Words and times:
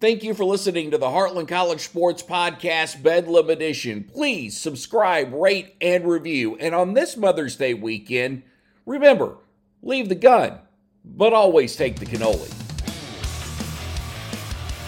Thank 0.00 0.24
you 0.24 0.32
for 0.32 0.46
listening 0.46 0.92
to 0.92 0.98
the 0.98 1.08
Heartland 1.08 1.48
College 1.48 1.80
Sports 1.80 2.22
Podcast 2.22 3.02
Bedlam 3.02 3.50
Edition. 3.50 4.02
Please 4.02 4.56
subscribe, 4.56 5.30
rate, 5.30 5.76
and 5.78 6.08
review. 6.08 6.56
And 6.56 6.74
on 6.74 6.94
this 6.94 7.18
Mother's 7.18 7.54
Day 7.54 7.74
weekend, 7.74 8.42
remember 8.86 9.36
leave 9.82 10.08
the 10.08 10.14
gun, 10.14 10.58
but 11.04 11.34
always 11.34 11.76
take 11.76 11.96
the 12.00 12.06
cannoli. 12.06 12.50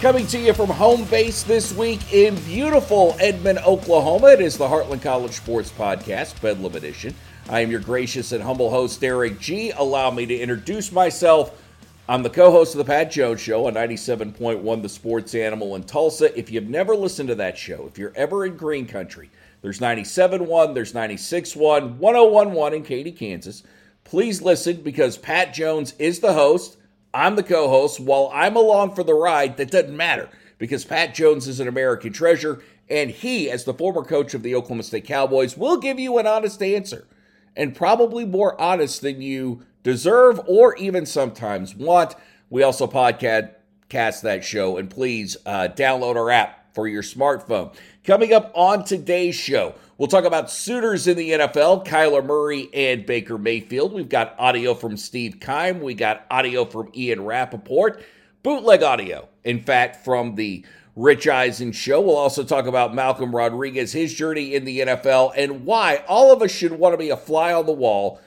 Coming 0.01 0.25
to 0.25 0.39
you 0.39 0.51
from 0.51 0.71
home 0.71 1.03
base 1.05 1.43
this 1.43 1.71
week 1.75 2.11
in 2.11 2.33
beautiful 2.45 3.15
Edmond, 3.19 3.59
Oklahoma, 3.59 4.29
it 4.29 4.41
is 4.41 4.57
the 4.57 4.67
Heartland 4.67 5.03
College 5.03 5.33
Sports 5.33 5.69
Podcast 5.69 6.41
Bedlam 6.41 6.73
Edition. 6.73 7.13
I 7.47 7.59
am 7.59 7.69
your 7.69 7.81
gracious 7.81 8.31
and 8.31 8.43
humble 8.43 8.71
host, 8.71 9.03
Erik 9.03 9.39
Gee. 9.39 9.69
Allow 9.73 10.09
me 10.09 10.25
to 10.25 10.35
introduce 10.35 10.91
myself. 10.91 11.62
I'm 12.07 12.21
the 12.21 12.29
co 12.29 12.51
host 12.51 12.73
of 12.73 12.79
the 12.79 12.83
Pat 12.83 13.11
Jones 13.11 13.39
Show 13.39 13.65
on 13.67 13.75
97.1 13.75 14.81
The 14.81 14.89
Sports 14.89 15.33
Animal 15.33 15.73
in 15.75 15.83
Tulsa. 15.83 16.37
If 16.37 16.51
you've 16.51 16.67
never 16.67 16.97
listened 16.97 17.29
to 17.29 17.35
that 17.35 17.57
show, 17.57 17.87
if 17.87 17.97
you're 17.97 18.11
ever 18.13 18.45
in 18.45 18.57
Green 18.57 18.85
Country, 18.85 19.29
there's 19.61 19.79
97.1, 19.79 20.73
there's 20.73 20.91
96.1, 20.91 21.97
101.1 21.97 22.75
in 22.75 22.83
Katy, 22.83 23.13
Kansas. 23.13 23.63
Please 24.03 24.41
listen 24.41 24.81
because 24.81 25.17
Pat 25.17 25.53
Jones 25.53 25.93
is 25.97 26.19
the 26.19 26.33
host. 26.33 26.75
I'm 27.13 27.37
the 27.37 27.43
co 27.43 27.69
host. 27.69 28.01
While 28.01 28.29
I'm 28.33 28.57
along 28.57 28.95
for 28.95 29.05
the 29.05 29.13
ride, 29.13 29.55
that 29.55 29.71
doesn't 29.71 29.95
matter 29.95 30.27
because 30.57 30.83
Pat 30.83 31.15
Jones 31.15 31.47
is 31.47 31.61
an 31.61 31.69
American 31.69 32.11
treasure, 32.11 32.61
and 32.89 33.11
he, 33.11 33.49
as 33.49 33.63
the 33.63 33.73
former 33.73 34.03
coach 34.03 34.33
of 34.33 34.43
the 34.43 34.55
Oklahoma 34.55 34.83
State 34.83 35.05
Cowboys, 35.05 35.55
will 35.55 35.77
give 35.77 35.99
you 35.99 36.17
an 36.17 36.27
honest 36.27 36.61
answer 36.61 37.07
and 37.55 37.73
probably 37.73 38.25
more 38.25 38.59
honest 38.59 39.01
than 39.01 39.21
you 39.21 39.61
deserve 39.83 40.39
or 40.47 40.75
even 40.77 41.05
sometimes 41.05 41.75
want. 41.75 42.15
We 42.49 42.63
also 42.63 42.87
podcast 42.87 44.21
that 44.21 44.43
show, 44.43 44.77
and 44.77 44.89
please 44.89 45.37
uh, 45.45 45.67
download 45.75 46.15
our 46.15 46.31
app 46.31 46.73
for 46.73 46.87
your 46.87 47.03
smartphone. 47.03 47.73
Coming 48.03 48.33
up 48.33 48.51
on 48.55 48.83
today's 48.83 49.35
show, 49.35 49.75
we'll 49.97 50.07
talk 50.07 50.25
about 50.25 50.49
suitors 50.49 51.07
in 51.07 51.15
the 51.15 51.31
NFL, 51.31 51.85
Kyler 51.85 52.25
Murray 52.25 52.69
and 52.73 53.05
Baker 53.05 53.37
Mayfield. 53.37 53.93
We've 53.93 54.09
got 54.09 54.35
audio 54.39 54.73
from 54.73 54.97
Steve 54.97 55.39
Keim. 55.39 55.81
We 55.81 55.93
got 55.93 56.25
audio 56.31 56.65
from 56.65 56.89
Ian 56.95 57.23
Rapoport. 57.23 58.03
Bootleg 58.41 58.83
audio, 58.83 59.29
in 59.43 59.61
fact, 59.61 60.03
from 60.03 60.35
the 60.35 60.65
Rich 60.95 61.27
Eisen 61.27 61.71
show. 61.71 62.01
We'll 62.01 62.17
also 62.17 62.43
talk 62.43 62.65
about 62.65 62.93
Malcolm 62.93 63.35
Rodriguez, 63.35 63.93
his 63.93 64.13
journey 64.13 64.53
in 64.53 64.65
the 64.65 64.79
NFL, 64.79 65.33
and 65.35 65.65
why 65.65 66.03
all 66.07 66.31
of 66.31 66.41
us 66.41 66.51
should 66.51 66.73
want 66.73 66.93
to 66.93 66.97
be 66.97 67.09
a 67.09 67.17
fly 67.17 67.53
on 67.53 67.65
the 67.65 67.71
wall 67.71 68.19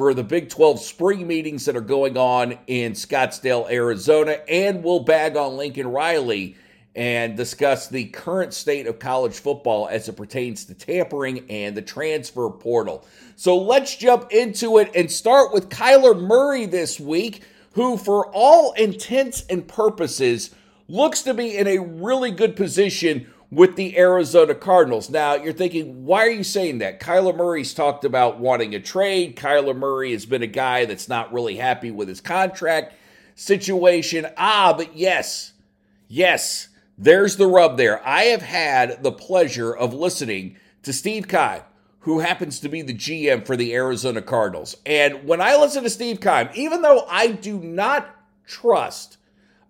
for 0.00 0.14
the 0.14 0.24
Big 0.24 0.48
12 0.48 0.80
spring 0.80 1.26
meetings 1.26 1.66
that 1.66 1.76
are 1.76 1.82
going 1.82 2.16
on 2.16 2.56
in 2.66 2.92
Scottsdale, 2.92 3.70
Arizona, 3.70 4.38
and 4.48 4.82
we'll 4.82 5.00
bag 5.00 5.36
on 5.36 5.58
Lincoln 5.58 5.88
Riley 5.88 6.56
and 6.96 7.36
discuss 7.36 7.86
the 7.86 8.06
current 8.06 8.54
state 8.54 8.86
of 8.86 8.98
college 8.98 9.40
football 9.40 9.88
as 9.88 10.08
it 10.08 10.16
pertains 10.16 10.64
to 10.64 10.74
tampering 10.74 11.44
and 11.50 11.76
the 11.76 11.82
transfer 11.82 12.48
portal. 12.48 13.06
So 13.36 13.58
let's 13.58 13.94
jump 13.94 14.32
into 14.32 14.78
it 14.78 14.90
and 14.94 15.12
start 15.12 15.52
with 15.52 15.68
Kyler 15.68 16.18
Murray 16.18 16.64
this 16.64 16.98
week, 16.98 17.42
who, 17.74 17.98
for 17.98 18.28
all 18.28 18.72
intents 18.72 19.44
and 19.50 19.68
purposes, 19.68 20.54
looks 20.88 21.20
to 21.24 21.34
be 21.34 21.58
in 21.58 21.66
a 21.66 21.76
really 21.76 22.30
good 22.30 22.56
position 22.56 23.30
with 23.50 23.74
the 23.76 23.98
Arizona 23.98 24.54
Cardinals. 24.54 25.10
Now, 25.10 25.34
you're 25.34 25.52
thinking, 25.52 26.04
why 26.04 26.26
are 26.26 26.30
you 26.30 26.44
saying 26.44 26.78
that? 26.78 27.00
Kyler 27.00 27.36
Murray's 27.36 27.74
talked 27.74 28.04
about 28.04 28.38
wanting 28.38 28.74
a 28.74 28.80
trade. 28.80 29.36
Kyler 29.36 29.76
Murray 29.76 30.12
has 30.12 30.24
been 30.24 30.42
a 30.42 30.46
guy 30.46 30.84
that's 30.84 31.08
not 31.08 31.32
really 31.32 31.56
happy 31.56 31.90
with 31.90 32.08
his 32.08 32.20
contract 32.20 32.94
situation. 33.34 34.26
Ah, 34.36 34.74
but 34.76 34.96
yes, 34.96 35.52
yes, 36.06 36.68
there's 36.96 37.36
the 37.36 37.46
rub 37.46 37.76
there. 37.76 38.06
I 38.06 38.24
have 38.24 38.42
had 38.42 39.02
the 39.02 39.12
pleasure 39.12 39.74
of 39.74 39.94
listening 39.94 40.56
to 40.84 40.92
Steve 40.92 41.26
Keim, 41.26 41.62
who 42.00 42.20
happens 42.20 42.60
to 42.60 42.68
be 42.68 42.82
the 42.82 42.94
GM 42.94 43.44
for 43.44 43.56
the 43.56 43.74
Arizona 43.74 44.22
Cardinals. 44.22 44.76
And 44.86 45.24
when 45.24 45.40
I 45.40 45.56
listen 45.56 45.82
to 45.82 45.90
Steve 45.90 46.20
Keim, 46.20 46.50
even 46.54 46.82
though 46.82 47.04
I 47.08 47.28
do 47.28 47.58
not 47.58 48.14
trust 48.46 49.16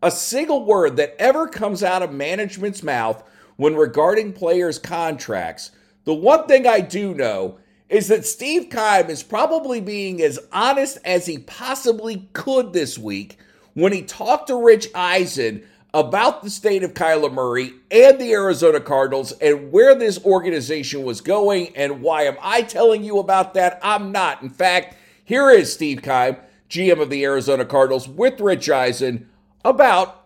a 0.02 0.10
single 0.10 0.64
word 0.64 0.96
that 0.96 1.14
ever 1.18 1.48
comes 1.48 1.82
out 1.82 2.02
of 2.02 2.12
management's 2.12 2.82
mouth 2.82 3.22
when 3.60 3.76
regarding 3.76 4.32
players' 4.32 4.78
contracts, 4.78 5.70
the 6.04 6.14
one 6.14 6.46
thing 6.46 6.66
I 6.66 6.80
do 6.80 7.12
know 7.12 7.58
is 7.90 8.08
that 8.08 8.24
Steve 8.24 8.70
Keim 8.70 9.10
is 9.10 9.22
probably 9.22 9.82
being 9.82 10.22
as 10.22 10.38
honest 10.50 10.96
as 11.04 11.26
he 11.26 11.36
possibly 11.36 12.26
could 12.32 12.72
this 12.72 12.96
week 12.96 13.36
when 13.74 13.92
he 13.92 14.00
talked 14.00 14.46
to 14.46 14.56
Rich 14.56 14.88
Eisen 14.94 15.62
about 15.92 16.42
the 16.42 16.48
state 16.48 16.82
of 16.82 16.94
Kyler 16.94 17.30
Murray 17.30 17.74
and 17.90 18.18
the 18.18 18.32
Arizona 18.32 18.80
Cardinals 18.80 19.32
and 19.42 19.70
where 19.70 19.94
this 19.94 20.24
organization 20.24 21.02
was 21.02 21.20
going. 21.20 21.76
And 21.76 22.00
why 22.00 22.22
am 22.22 22.38
I 22.40 22.62
telling 22.62 23.04
you 23.04 23.18
about 23.18 23.52
that? 23.52 23.78
I'm 23.82 24.10
not. 24.10 24.40
In 24.40 24.48
fact, 24.48 24.96
here 25.22 25.50
is 25.50 25.70
Steve 25.70 26.00
Keim, 26.00 26.38
GM 26.70 26.98
of 26.98 27.10
the 27.10 27.24
Arizona 27.24 27.66
Cardinals, 27.66 28.08
with 28.08 28.40
Rich 28.40 28.70
Eisen 28.70 29.28
about 29.66 30.19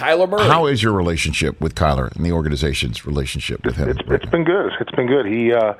Kyler 0.00 0.28
Murray. 0.28 0.48
How 0.48 0.66
is 0.66 0.82
your 0.82 0.94
relationship 0.94 1.60
with 1.60 1.74
Kyler 1.74 2.14
and 2.16 2.24
the 2.24 2.32
organization's 2.32 3.04
relationship 3.04 3.64
with 3.64 3.76
him? 3.76 3.90
It's, 3.90 4.00
it's 4.06 4.26
been 4.26 4.44
good. 4.44 4.72
It's 4.80 4.90
been 4.92 5.06
good. 5.06 5.26
He 5.26 5.52
uh, 5.52 5.74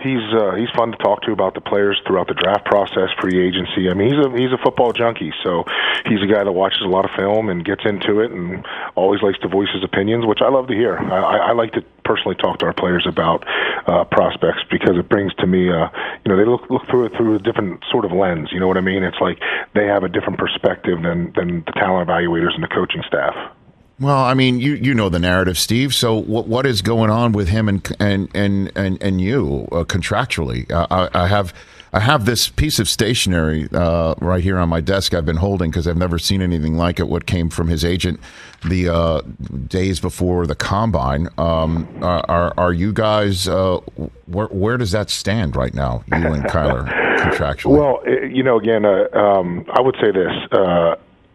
he's 0.00 0.22
uh, 0.34 0.54
he's 0.56 0.68
fun 0.76 0.92
to 0.92 0.98
talk 0.98 1.22
to 1.22 1.32
about 1.32 1.54
the 1.54 1.62
players 1.62 2.00
throughout 2.06 2.28
the 2.28 2.34
draft 2.34 2.66
process, 2.66 3.08
free 3.18 3.40
agency. 3.40 3.88
I 3.88 3.94
mean, 3.94 4.12
he's 4.12 4.26
a 4.26 4.30
he's 4.36 4.52
a 4.52 4.58
football 4.62 4.92
junkie, 4.92 5.32
so 5.42 5.64
he's 6.04 6.22
a 6.22 6.26
guy 6.26 6.44
that 6.44 6.52
watches 6.52 6.82
a 6.84 6.88
lot 6.88 7.04
of 7.06 7.10
film 7.16 7.48
and 7.48 7.64
gets 7.64 7.82
into 7.86 8.20
it, 8.20 8.30
and 8.30 8.64
always 8.94 9.22
likes 9.22 9.38
to 9.40 9.48
voice 9.48 9.68
his 9.72 9.82
opinions, 9.82 10.26
which 10.26 10.40
I 10.42 10.50
love 10.50 10.68
to 10.68 10.74
hear. 10.74 10.98
I, 10.98 11.50
I 11.50 11.52
like 11.52 11.72
to 11.72 11.84
personally 12.06 12.36
talk 12.36 12.58
to 12.60 12.66
our 12.66 12.72
players 12.72 13.06
about 13.06 13.44
uh, 13.86 14.04
prospects 14.04 14.62
because 14.70 14.96
it 14.96 15.08
brings 15.08 15.34
to 15.34 15.46
me, 15.46 15.68
uh, 15.70 15.88
you 16.24 16.30
know, 16.30 16.36
they 16.36 16.46
look 16.46 16.70
look 16.70 16.86
through 16.88 17.06
it 17.06 17.12
through 17.16 17.34
a 17.34 17.38
different 17.38 17.84
sort 17.90 18.04
of 18.04 18.12
lens. 18.12 18.48
You 18.52 18.60
know 18.60 18.68
what 18.68 18.78
I 18.78 18.80
mean? 18.80 19.02
It's 19.02 19.20
like 19.20 19.38
they 19.74 19.86
have 19.86 20.04
a 20.04 20.08
different 20.08 20.38
perspective 20.38 21.02
than 21.02 21.32
than 21.34 21.64
the 21.66 21.72
talent 21.72 22.08
evaluators 22.08 22.54
and 22.54 22.62
the 22.62 22.68
coaching 22.68 23.02
staff. 23.06 23.34
Well, 23.98 24.18
I 24.18 24.34
mean, 24.34 24.60
you 24.60 24.74
you 24.74 24.94
know 24.94 25.08
the 25.08 25.18
narrative, 25.18 25.58
Steve. 25.58 25.94
So 25.94 26.14
what 26.14 26.46
what 26.46 26.66
is 26.66 26.82
going 26.82 27.10
on 27.10 27.32
with 27.32 27.48
him 27.48 27.68
and 27.68 27.96
and 27.98 28.28
and 28.34 28.70
and, 28.76 29.02
and 29.02 29.20
you 29.20 29.68
uh, 29.72 29.84
contractually? 29.84 30.70
Uh, 30.70 30.86
I, 30.90 31.24
I, 31.24 31.28
have 31.28 31.54
I 31.96 32.00
have 32.00 32.26
this 32.26 32.50
piece 32.50 32.78
of 32.78 32.90
stationery 32.90 33.70
uh, 33.72 34.16
right 34.20 34.42
here 34.42 34.58
on 34.58 34.68
my 34.68 34.82
desk. 34.82 35.14
I've 35.14 35.24
been 35.24 35.38
holding 35.38 35.70
because 35.70 35.88
I've 35.88 35.96
never 35.96 36.18
seen 36.18 36.42
anything 36.42 36.76
like 36.76 37.00
it. 37.00 37.08
What 37.08 37.24
came 37.24 37.48
from 37.48 37.68
his 37.68 37.86
agent 37.86 38.20
the 38.66 38.90
uh, 38.90 39.22
days 39.66 39.98
before 39.98 40.46
the 40.46 40.54
combine? 40.54 41.30
Um, 41.38 41.88
are 42.02 42.52
are 42.58 42.74
you 42.74 42.92
guys? 42.92 43.48
Uh, 43.48 43.78
where 44.26 44.48
where 44.48 44.76
does 44.76 44.90
that 44.90 45.08
stand 45.08 45.56
right 45.56 45.72
now? 45.72 46.04
You 46.08 46.34
and 46.34 46.44
Kyler 46.44 46.86
contractually. 47.16 47.78
Well, 47.78 48.02
you 48.06 48.42
know, 48.42 48.58
again, 48.58 48.84
uh, 48.84 49.08
um, 49.16 49.64
I 49.72 49.80
would 49.80 49.96
say 49.98 50.10
this 50.12 50.34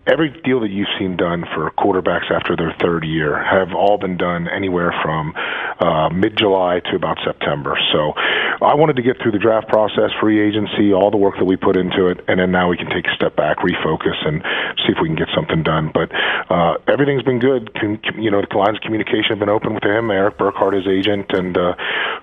every 0.07 0.29
deal 0.43 0.59
that 0.59 0.69
you've 0.69 0.87
seen 0.97 1.15
done 1.15 1.45
for 1.53 1.71
quarterbacks 1.71 2.31
after 2.31 2.55
their 2.55 2.75
third 2.81 3.03
year 3.05 3.41
have 3.43 3.73
all 3.75 3.97
been 3.97 4.17
done 4.17 4.47
anywhere 4.47 4.93
from 5.03 5.33
uh, 5.79 6.09
mid 6.09 6.37
July 6.37 6.81
to 6.91 6.95
about 6.95 7.17
September. 7.23 7.77
So 7.93 8.13
I 8.61 8.75
wanted 8.75 8.95
to 8.97 9.01
get 9.01 9.17
through 9.21 9.31
the 9.31 9.39
draft 9.39 9.67
process, 9.67 10.11
free 10.19 10.39
agency, 10.39 10.93
all 10.93 11.11
the 11.11 11.17
work 11.17 11.35
that 11.39 11.45
we 11.45 11.55
put 11.55 11.75
into 11.75 12.07
it, 12.07 12.23
and 12.27 12.39
then 12.39 12.51
now 12.51 12.69
we 12.69 12.77
can 12.77 12.87
take 12.89 13.07
a 13.07 13.15
step 13.15 13.35
back, 13.35 13.57
refocus, 13.59 14.15
and 14.25 14.41
see 14.85 14.93
if 14.93 14.97
we 15.01 15.07
can 15.07 15.15
get 15.15 15.29
something 15.33 15.63
done. 15.63 15.91
But 15.93 16.11
uh, 16.49 16.77
everything's 16.87 17.23
been 17.23 17.39
good. 17.39 17.71
You 18.17 18.29
know, 18.29 18.41
the 18.41 18.57
lines 18.57 18.77
of 18.77 18.81
communication 18.81 19.29
have 19.29 19.39
been 19.39 19.49
open 19.49 19.73
with 19.73 19.83
him, 19.83 20.11
Erik 20.11 20.37
Burkhardt, 20.37 20.73
his 20.73 20.87
agent, 20.87 21.31
and 21.31 21.57
uh, 21.57 21.73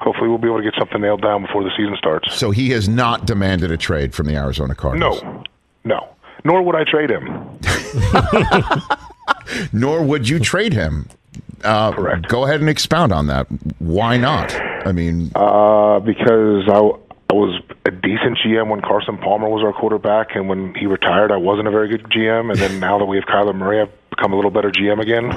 hopefully 0.00 0.28
we'll 0.28 0.38
be 0.38 0.48
able 0.48 0.58
to 0.58 0.64
get 0.64 0.74
something 0.78 1.00
nailed 1.00 1.22
down 1.22 1.42
before 1.42 1.64
the 1.64 1.70
season 1.76 1.96
starts. 1.98 2.34
So 2.34 2.50
he 2.50 2.70
has 2.70 2.88
not 2.88 3.26
demanded 3.26 3.70
a 3.70 3.76
trade 3.76 4.14
from 4.14 4.26
the 4.26 4.36
Arizona 4.36 4.74
Cardinals? 4.74 5.22
No. 5.22 5.42
No 5.84 6.14
nor 6.44 6.62
would 6.62 6.74
I 6.74 6.84
trade 6.84 7.10
him. 7.10 7.58
nor 9.72 10.02
would 10.02 10.28
you 10.28 10.38
trade 10.38 10.72
him. 10.72 11.08
Uh, 11.64 11.92
Correct. 11.92 12.28
Go 12.28 12.44
ahead 12.44 12.60
and 12.60 12.68
expound 12.68 13.12
on 13.12 13.26
that. 13.26 13.46
Why 13.78 14.16
not? 14.16 14.52
I 14.84 14.92
mean, 14.92 15.32
uh, 15.34 16.00
because 16.00 16.68
I, 16.68 16.78
I 17.30 17.34
was 17.34 17.60
a 17.84 17.90
decent 17.90 18.38
GM 18.44 18.70
when 18.70 18.80
Carson 18.80 19.18
Palmer 19.18 19.48
was 19.48 19.62
our 19.64 19.72
quarterback, 19.72 20.34
and 20.34 20.48
when 20.48 20.74
he 20.74 20.86
retired, 20.86 21.30
I 21.30 21.36
wasn't 21.36 21.68
a 21.68 21.70
very 21.70 21.88
good 21.88 22.04
GM. 22.04 22.50
And 22.50 22.58
then 22.58 22.80
now 22.80 22.98
that 22.98 23.04
we 23.06 23.16
have 23.16 23.24
Kyler 23.24 23.54
Murray, 23.54 23.80
I've 23.80 23.92
become 24.10 24.32
a 24.32 24.36
little 24.36 24.50
better 24.50 24.70
GM 24.70 25.00
again. 25.00 25.30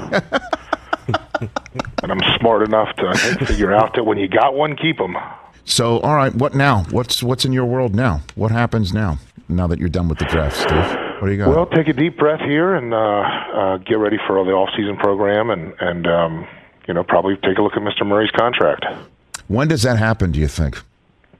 and 2.02 2.12
I'm 2.12 2.38
smart 2.38 2.62
enough 2.62 2.94
to 2.96 3.46
figure 3.46 3.72
out 3.72 3.94
that 3.94 4.04
when 4.04 4.18
you 4.18 4.28
got 4.28 4.54
one, 4.54 4.76
keep 4.76 4.98
them. 4.98 5.16
So, 5.64 6.00
all 6.00 6.16
right, 6.16 6.34
what 6.34 6.54
now? 6.54 6.84
What's 6.90 7.22
what's 7.22 7.44
in 7.44 7.52
your 7.52 7.66
world 7.66 7.94
now? 7.94 8.22
What 8.34 8.50
happens 8.50 8.92
now? 8.92 9.18
Now 9.48 9.66
that 9.66 9.78
you're 9.78 9.88
done 9.88 10.08
with 10.08 10.18
the 10.18 10.24
draft, 10.24 10.56
Steve. 10.56 10.98
What 11.20 11.26
do 11.26 11.32
you 11.32 11.38
got? 11.38 11.50
Well, 11.50 11.66
take 11.66 11.88
a 11.88 11.92
deep 11.92 12.18
breath 12.18 12.40
here 12.40 12.74
and 12.74 12.92
uh, 12.92 12.96
uh, 12.96 13.76
get 13.78 13.98
ready 13.98 14.16
for 14.26 14.44
the 14.44 14.50
off-season 14.50 14.96
program, 14.96 15.50
and 15.50 15.72
and 15.78 16.06
um, 16.06 16.48
you 16.88 16.94
know 16.94 17.04
probably 17.04 17.36
take 17.36 17.58
a 17.58 17.62
look 17.62 17.74
at 17.74 17.82
Mr. 17.82 18.04
Murray's 18.06 18.30
contract. 18.32 18.84
When 19.52 19.68
does 19.68 19.82
that 19.82 19.98
happen? 19.98 20.32
Do 20.32 20.40
you 20.40 20.48
think? 20.48 20.80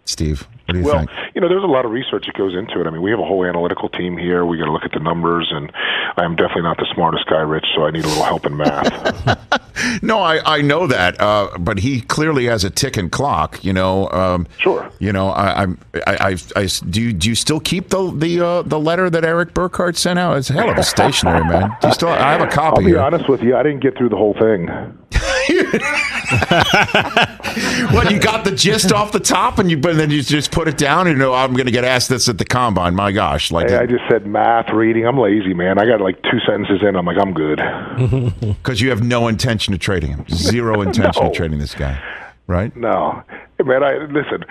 Steve? 0.05 0.47
What 0.67 0.75
do 0.75 0.79
you 0.81 0.85
well, 0.85 0.99
think? 0.99 1.11
you 1.35 1.41
know, 1.41 1.49
there's 1.49 1.65
a 1.65 1.67
lot 1.67 1.87
of 1.87 1.93
research 1.93 2.27
that 2.27 2.37
goes 2.37 2.55
into 2.55 2.79
it. 2.79 2.87
I 2.87 2.91
mean, 2.91 3.01
we 3.01 3.11
have 3.11 3.19
a 3.19 3.25
whole 3.25 3.43
analytical 3.43 3.89
team 3.89 4.19
here. 4.19 4.45
We 4.45 4.59
got 4.59 4.67
to 4.67 4.73
look 4.73 4.85
at 4.85 4.93
the 4.93 5.01
numbers, 5.01 5.51
and 5.51 5.73
I 6.19 6.25
am 6.25 6.37
definitely 6.37 6.65
not 6.65 6.77
the 6.77 6.87
smartest 6.95 7.27
guy, 7.27 7.41
Rich, 7.41 7.65
so 7.75 7.87
I 7.87 7.91
need 7.91 8.05
a 8.05 8.09
little 8.09 8.25
help 8.25 8.45
in 8.45 8.55
math. 8.55 10.03
no, 10.03 10.19
I, 10.19 10.59
I 10.59 10.61
know 10.61 10.87
that, 10.87 11.19
uh, 11.23 11.57
but 11.59 11.79
he 11.79 12.03
clearly 12.03 12.45
has 12.45 12.65
a 12.65 12.71
ticking 12.71 13.09
clock. 13.09 13.65
You 13.65 13.73
know. 13.73 14.11
Um, 14.11 14.47
sure. 14.59 14.93
You 14.99 15.15
know, 15.15 15.31
I, 15.31 15.63
I'm. 15.63 15.79
I, 16.07 16.17
I, 16.17 16.37
I, 16.57 16.67
do. 16.91 17.01
You, 17.01 17.13
do 17.15 17.31
you 17.31 17.35
still 17.35 17.61
keep 17.61 17.89
the 17.89 18.13
the 18.15 18.45
uh, 18.45 18.63
the 18.63 18.79
letter 18.79 19.09
that 19.09 19.25
Erik 19.25 19.55
Burkhardt 19.55 19.97
sent 19.97 20.19
out? 20.19 20.37
It's 20.37 20.51
a 20.51 20.53
hell 20.53 20.69
of 20.69 20.77
a 20.77 20.83
stationery, 20.83 21.45
man. 21.45 21.75
Do 21.81 21.89
you 21.89 21.95
still? 21.95 22.09
I 22.09 22.33
have 22.33 22.43
a 22.43 22.47
copy. 22.47 22.77
I'll 22.77 22.85
be 22.85 22.91
here. 22.91 23.01
honest 23.01 23.27
with 23.27 23.43
you. 23.43 23.57
I 23.57 23.63
didn't 23.63 23.81
get 23.81 23.97
through 23.97 24.11
the 24.11 24.17
whole 24.17 24.35
thing. 24.35 24.69
what 27.93 28.11
you 28.11 28.19
got 28.19 28.45
the 28.45 28.53
gist 28.55 28.93
off 28.93 29.13
the 29.13 29.21
top, 29.21 29.59
and 29.59 29.71
you 29.71 29.77
but 29.77 29.97
then 29.97 30.11
you 30.11 30.23
just 30.23 30.51
put 30.51 30.69
it 30.69 30.79
down. 30.79 31.07
And 31.07 31.17
you 31.17 31.25
know, 31.25 31.35
I'm 31.35 31.53
going 31.53 31.67
to 31.67 31.73
get 31.73 31.85
asked 31.85 32.09
this 32.09 32.29
at 32.29 32.39
the 32.39 32.45
combine. 32.45 32.95
My 32.95 33.13
gosh, 33.13 33.51
like 33.51 33.71
hey, 33.71 33.77
I 33.77 33.87
just 33.87 34.03
said 34.11 34.27
math, 34.27 34.71
reading. 34.73 35.07
I'm 35.07 35.19
lazy, 35.19 35.55
man. 35.55 35.79
I 35.79 35.87
got 35.87 36.01
like 36.01 36.23
two 36.23 36.39
sentences 36.47 36.83
in. 36.83 36.97
I'm 36.97 37.07
like, 37.07 37.19
I'm 37.19 37.33
good. 37.33 37.61
Because 38.63 38.81
you 38.81 38.91
have 38.91 39.03
no 39.03 39.29
intention 39.29 39.75
of 39.75 39.81
trading 39.81 40.11
him. 40.11 40.25
Zero 40.29 40.83
intention 40.83 41.23
no. 41.23 41.31
of 41.31 41.35
trading 41.35 41.59
this 41.59 41.75
guy, 41.75 42.01
right? 42.47 42.75
No, 42.77 43.23
hey, 43.59 43.65
man. 43.65 43.83
I 43.83 43.97
listen. 44.07 44.45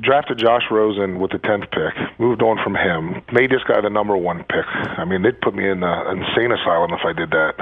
Drafted 0.00 0.38
Josh 0.38 0.62
Rosen 0.70 1.18
with 1.18 1.32
the 1.32 1.38
tenth 1.38 1.70
pick. 1.70 2.18
Moved 2.18 2.42
on 2.42 2.58
from 2.64 2.74
him. 2.74 3.22
Made 3.32 3.50
this 3.50 3.62
guy 3.68 3.80
the 3.80 3.90
number 3.90 4.16
one 4.16 4.38
pick. 4.44 4.64
I 4.66 5.04
mean, 5.04 5.22
they'd 5.22 5.40
put 5.40 5.54
me 5.54 5.68
in 5.68 5.82
an 5.82 6.18
insane 6.18 6.50
asylum 6.50 6.92
if 6.92 7.00
I 7.04 7.12
did 7.12 7.30
that. 7.30 7.54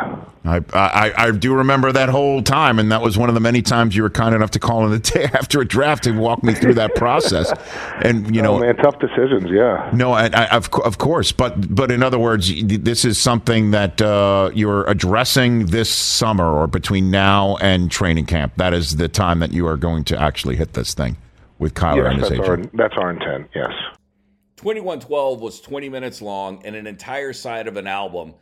I, 0.45 0.61
I 0.73 1.13
I 1.17 1.31
do 1.33 1.55
remember 1.55 1.91
that 1.91 2.09
whole 2.09 2.41
time, 2.43 2.79
and 2.79 2.93
that 2.93 3.03
was 3.03 3.19
one 3.19 3.29
of 3.29 3.35
the 3.35 3.41
many 3.41 3.63
times 3.63 3.97
you 3.97 4.03
were 4.03 4.11
kind 4.11 4.35
enough 4.35 4.53
to 4.53 4.61
call 4.61 4.85
in 4.85 4.93
the 4.93 4.99
day 5.13 5.25
after 5.25 5.61
a 5.61 5.65
draft 5.65 6.05
to 6.05 6.13
walk 6.13 6.43
me 6.45 6.55
through 6.55 6.75
that 6.75 6.95
process. 6.95 7.53
And 8.05 8.35
you 8.35 8.43
know, 8.43 8.57
oh, 8.57 8.61
man, 8.61 8.77
tough 8.77 9.01
decisions. 9.01 9.51
Yeah. 9.51 9.91
No, 9.93 10.13
I, 10.13 10.27
I, 10.33 10.47
of 10.49 10.69
of 10.85 10.99
course, 10.99 11.33
but 11.33 11.75
but 11.75 11.91
in 11.91 12.03
other 12.03 12.19
words, 12.19 12.53
this 12.65 13.05
is 13.05 13.19
something 13.19 13.73
that 13.73 14.01
uh, 14.01 14.51
you're 14.55 14.85
addressing 14.85 15.67
this 15.67 15.91
summer 15.91 16.49
or 16.49 16.69
between 16.69 17.11
now 17.11 17.57
and 17.57 17.91
training 17.91 18.27
camp. 18.27 18.53
That 18.57 18.73
is 18.73 18.97
the 18.97 19.09
time 19.09 19.41
that 19.41 19.53
you 19.53 19.67
are 19.67 19.77
going 19.77 20.05
to 20.05 20.21
actually 20.21 20.57
hit 20.57 20.75
this 20.75 20.95
thing 20.95 21.17
with 21.59 21.75
Kyler 21.75 21.97
yes, 21.97 22.07
and 22.07 22.21
his 22.21 22.29
that's 22.29 22.41
agent. 22.41 22.71
Our, 22.73 22.77
that's 22.77 22.95
our 22.97 23.11
intent. 23.11 23.51
Yes. 23.55 23.73
2112 24.57 25.41
was 25.41 25.61
20 25.61 25.89
minutes 25.89 26.23
long 26.23 26.65
and 26.65 26.75
an 26.75 26.87
entire 26.87 27.33
side 27.33 27.69
of 27.69 27.77
an 27.77 27.87
album. 27.87 28.35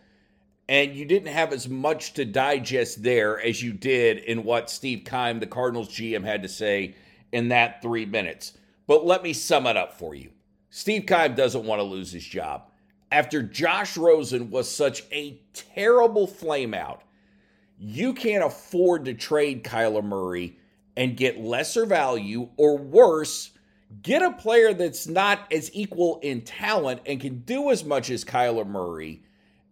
And 0.68 0.94
you 0.94 1.04
didn't 1.04 1.32
have 1.32 1.52
as 1.52 1.68
much 1.68 2.14
to 2.14 2.24
digest 2.24 3.02
there 3.02 3.40
as 3.40 3.62
you 3.62 3.72
did 3.72 4.18
in 4.18 4.44
what 4.44 4.70
Steve 4.70 5.04
Keim, 5.04 5.40
the 5.40 5.46
Cardinals 5.46 5.88
GM, 5.88 6.24
had 6.24 6.42
to 6.42 6.48
say 6.48 6.94
in 7.32 7.48
that 7.48 7.82
three 7.82 8.06
minutes. 8.06 8.52
But 8.86 9.04
let 9.04 9.22
me 9.22 9.32
sum 9.32 9.66
it 9.66 9.76
up 9.76 9.98
for 9.98 10.14
you. 10.14 10.30
Steve 10.70 11.06
Keim 11.06 11.34
doesn't 11.34 11.64
want 11.64 11.80
to 11.80 11.84
lose 11.84 12.12
his 12.12 12.24
job. 12.24 12.70
After 13.10 13.42
Josh 13.42 13.96
Rosen 13.96 14.50
was 14.50 14.70
such 14.70 15.04
a 15.12 15.40
terrible 15.52 16.26
flameout, 16.26 17.00
you 17.78 18.14
can't 18.14 18.44
afford 18.44 19.04
to 19.04 19.14
trade 19.14 19.64
Kyler 19.64 20.04
Murray 20.04 20.56
and 20.96 21.16
get 21.16 21.40
lesser 21.40 21.86
value 21.86 22.48
or 22.56 22.76
worse, 22.76 23.50
get 24.02 24.22
a 24.22 24.32
player 24.32 24.74
that's 24.74 25.06
not 25.06 25.40
as 25.52 25.70
equal 25.74 26.18
in 26.22 26.42
talent 26.42 27.00
and 27.06 27.20
can 27.20 27.40
do 27.40 27.70
as 27.70 27.84
much 27.84 28.10
as 28.10 28.24
Kyler 28.24 28.66
Murray, 28.66 29.22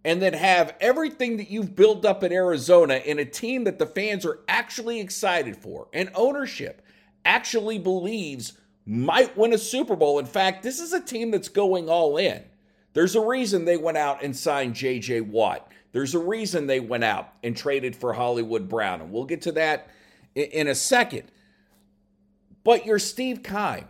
and 0.05 0.23
then 0.23 0.33
have 0.33 0.75
everything 0.81 1.37
that 1.37 1.51
you've 1.51 1.77
built 1.77 2.05
up 2.05 2.23
in 2.23 2.33
Arizona 2.33 2.95
in 3.05 3.19
a 3.19 3.25
team 3.25 3.65
that 3.65 3.79
the 3.79 3.87
fans 3.87 4.25
are 4.25 4.41
actually 4.49 5.01
excited 5.01 5.57
for 5.57 5.89
and 5.93 6.11
ownership 6.15 6.83
actually 7.25 7.79
believes 7.79 8.55
might 8.87 9.37
win 9.37 9.53
a 9.53 9.59
Super 9.59 9.95
Bowl. 9.95 10.19
In 10.19 10.27
fact, 10.27 10.63
this 10.63 10.81
is 10.81 10.93
a 10.93 11.01
team 11.03 11.31
that's 11.31 11.49
going 11.49 11.89
all 11.89 12.17
in. 12.17 12.43
There's 12.93 13.15
a 13.15 13.25
reason 13.25 13.65
they 13.65 13.77
went 13.77 13.99
out 13.99 14.23
and 14.23 14.35
signed 14.35 14.75
JJ 14.75 15.29
Watt. 15.29 15.71
There's 15.93 16.15
a 16.15 16.19
reason 16.19 16.67
they 16.67 16.81
went 16.81 17.05
out 17.05 17.33
and 17.43 17.57
traded 17.57 17.95
for 17.95 18.13
Hollywood 18.13 18.69
Brown. 18.69 19.01
And 19.01 19.13
we'll 19.13 19.25
get 19.25 19.43
to 19.43 19.53
that 19.53 19.91
in 20.35 20.69
a 20.69 20.75
second. 20.75 21.25
But 22.65 22.87
you're 22.87 22.99
Steve 22.99 23.43
Keim. 23.43 23.87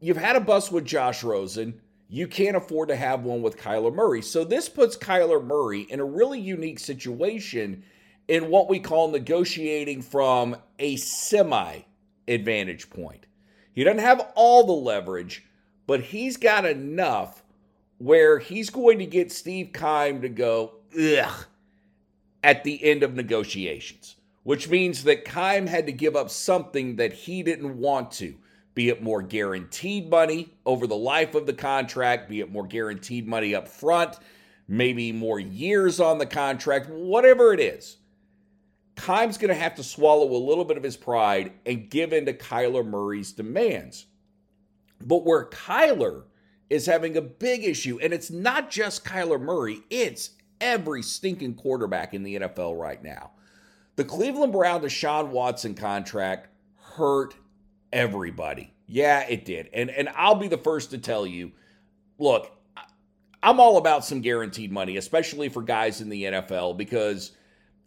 You've 0.00 0.16
had 0.16 0.36
a 0.36 0.40
bust 0.40 0.72
with 0.72 0.84
Josh 0.84 1.22
Rosen. 1.22 1.80
You 2.08 2.26
can't 2.26 2.56
afford 2.56 2.88
to 2.88 2.96
have 2.96 3.24
one 3.24 3.42
with 3.42 3.56
Kyler 3.56 3.94
Murray. 3.94 4.22
So 4.22 4.44
this 4.44 4.68
puts 4.68 4.96
Kyler 4.96 5.44
Murray 5.44 5.82
in 5.82 6.00
a 6.00 6.04
really 6.04 6.40
unique 6.40 6.78
situation 6.78 7.84
in 8.28 8.48
what 8.48 8.68
we 8.68 8.78
call 8.78 9.10
negotiating 9.10 10.02
from 10.02 10.56
a 10.78 10.96
semi 10.96 11.80
advantage 12.28 12.90
point. 12.90 13.26
He 13.72 13.84
doesn't 13.84 14.00
have 14.00 14.32
all 14.34 14.66
the 14.66 14.72
leverage, 14.72 15.44
but 15.86 16.00
he's 16.00 16.36
got 16.36 16.64
enough 16.64 17.42
where 17.98 18.38
he's 18.38 18.70
going 18.70 18.98
to 18.98 19.06
get 19.06 19.32
Steve 19.32 19.72
Keim 19.72 20.22
to 20.22 20.28
go, 20.28 20.72
ugh, 20.98 21.46
at 22.44 22.64
the 22.64 22.82
end 22.84 23.02
of 23.02 23.14
negotiations 23.14 24.16
which 24.44 24.68
means 24.68 25.04
that 25.04 25.24
Keim 25.24 25.66
had 25.66 25.86
to 25.86 25.92
give 25.92 26.16
up 26.16 26.30
something 26.30 26.96
that 26.96 27.12
he 27.12 27.42
didn't 27.42 27.78
want 27.78 28.10
to, 28.12 28.34
be 28.74 28.88
it 28.88 29.02
more 29.02 29.22
guaranteed 29.22 30.10
money 30.10 30.54
over 30.66 30.86
the 30.86 30.96
life 30.96 31.34
of 31.34 31.46
the 31.46 31.52
contract, 31.52 32.28
be 32.28 32.40
it 32.40 32.50
more 32.50 32.66
guaranteed 32.66 33.28
money 33.28 33.54
up 33.54 33.68
front, 33.68 34.16
maybe 34.66 35.12
more 35.12 35.38
years 35.38 36.00
on 36.00 36.18
the 36.18 36.26
contract, 36.26 36.88
whatever 36.88 37.52
it 37.52 37.60
is. 37.60 37.98
Keim's 38.96 39.38
going 39.38 39.48
to 39.48 39.54
have 39.54 39.74
to 39.76 39.82
swallow 39.82 40.30
a 40.32 40.46
little 40.46 40.64
bit 40.64 40.76
of 40.76 40.82
his 40.82 40.96
pride 40.96 41.52
and 41.64 41.88
give 41.88 42.12
in 42.12 42.26
to 42.26 42.32
Kyler 42.32 42.84
Murray's 42.84 43.32
demands. 43.32 44.06
But 45.00 45.24
where 45.24 45.46
Kyler 45.46 46.24
is 46.68 46.86
having 46.86 47.16
a 47.16 47.22
big 47.22 47.64
issue, 47.64 47.98
and 48.00 48.12
it's 48.12 48.30
not 48.30 48.70
just 48.70 49.04
Kyler 49.04 49.40
Murray, 49.40 49.80
it's 49.90 50.30
every 50.60 51.02
stinking 51.02 51.54
quarterback 51.54 52.14
in 52.14 52.22
the 52.22 52.36
NFL 52.36 52.78
right 52.78 53.02
now 53.02 53.32
the 53.96 54.04
Cleveland 54.04 54.52
Brown 54.52 54.82
Deshaun 54.82 55.28
Watson 55.28 55.74
contract 55.74 56.48
hurt 56.76 57.34
everybody. 57.92 58.72
Yeah, 58.86 59.20
it 59.20 59.44
did. 59.44 59.68
And 59.72 59.90
and 59.90 60.08
I'll 60.16 60.34
be 60.34 60.48
the 60.48 60.58
first 60.58 60.90
to 60.90 60.98
tell 60.98 61.26
you, 61.26 61.52
look, 62.18 62.50
I'm 63.42 63.60
all 63.60 63.76
about 63.76 64.04
some 64.04 64.20
guaranteed 64.20 64.70
money, 64.70 64.96
especially 64.96 65.48
for 65.48 65.62
guys 65.62 66.00
in 66.00 66.08
the 66.08 66.24
NFL 66.24 66.76
because 66.76 67.32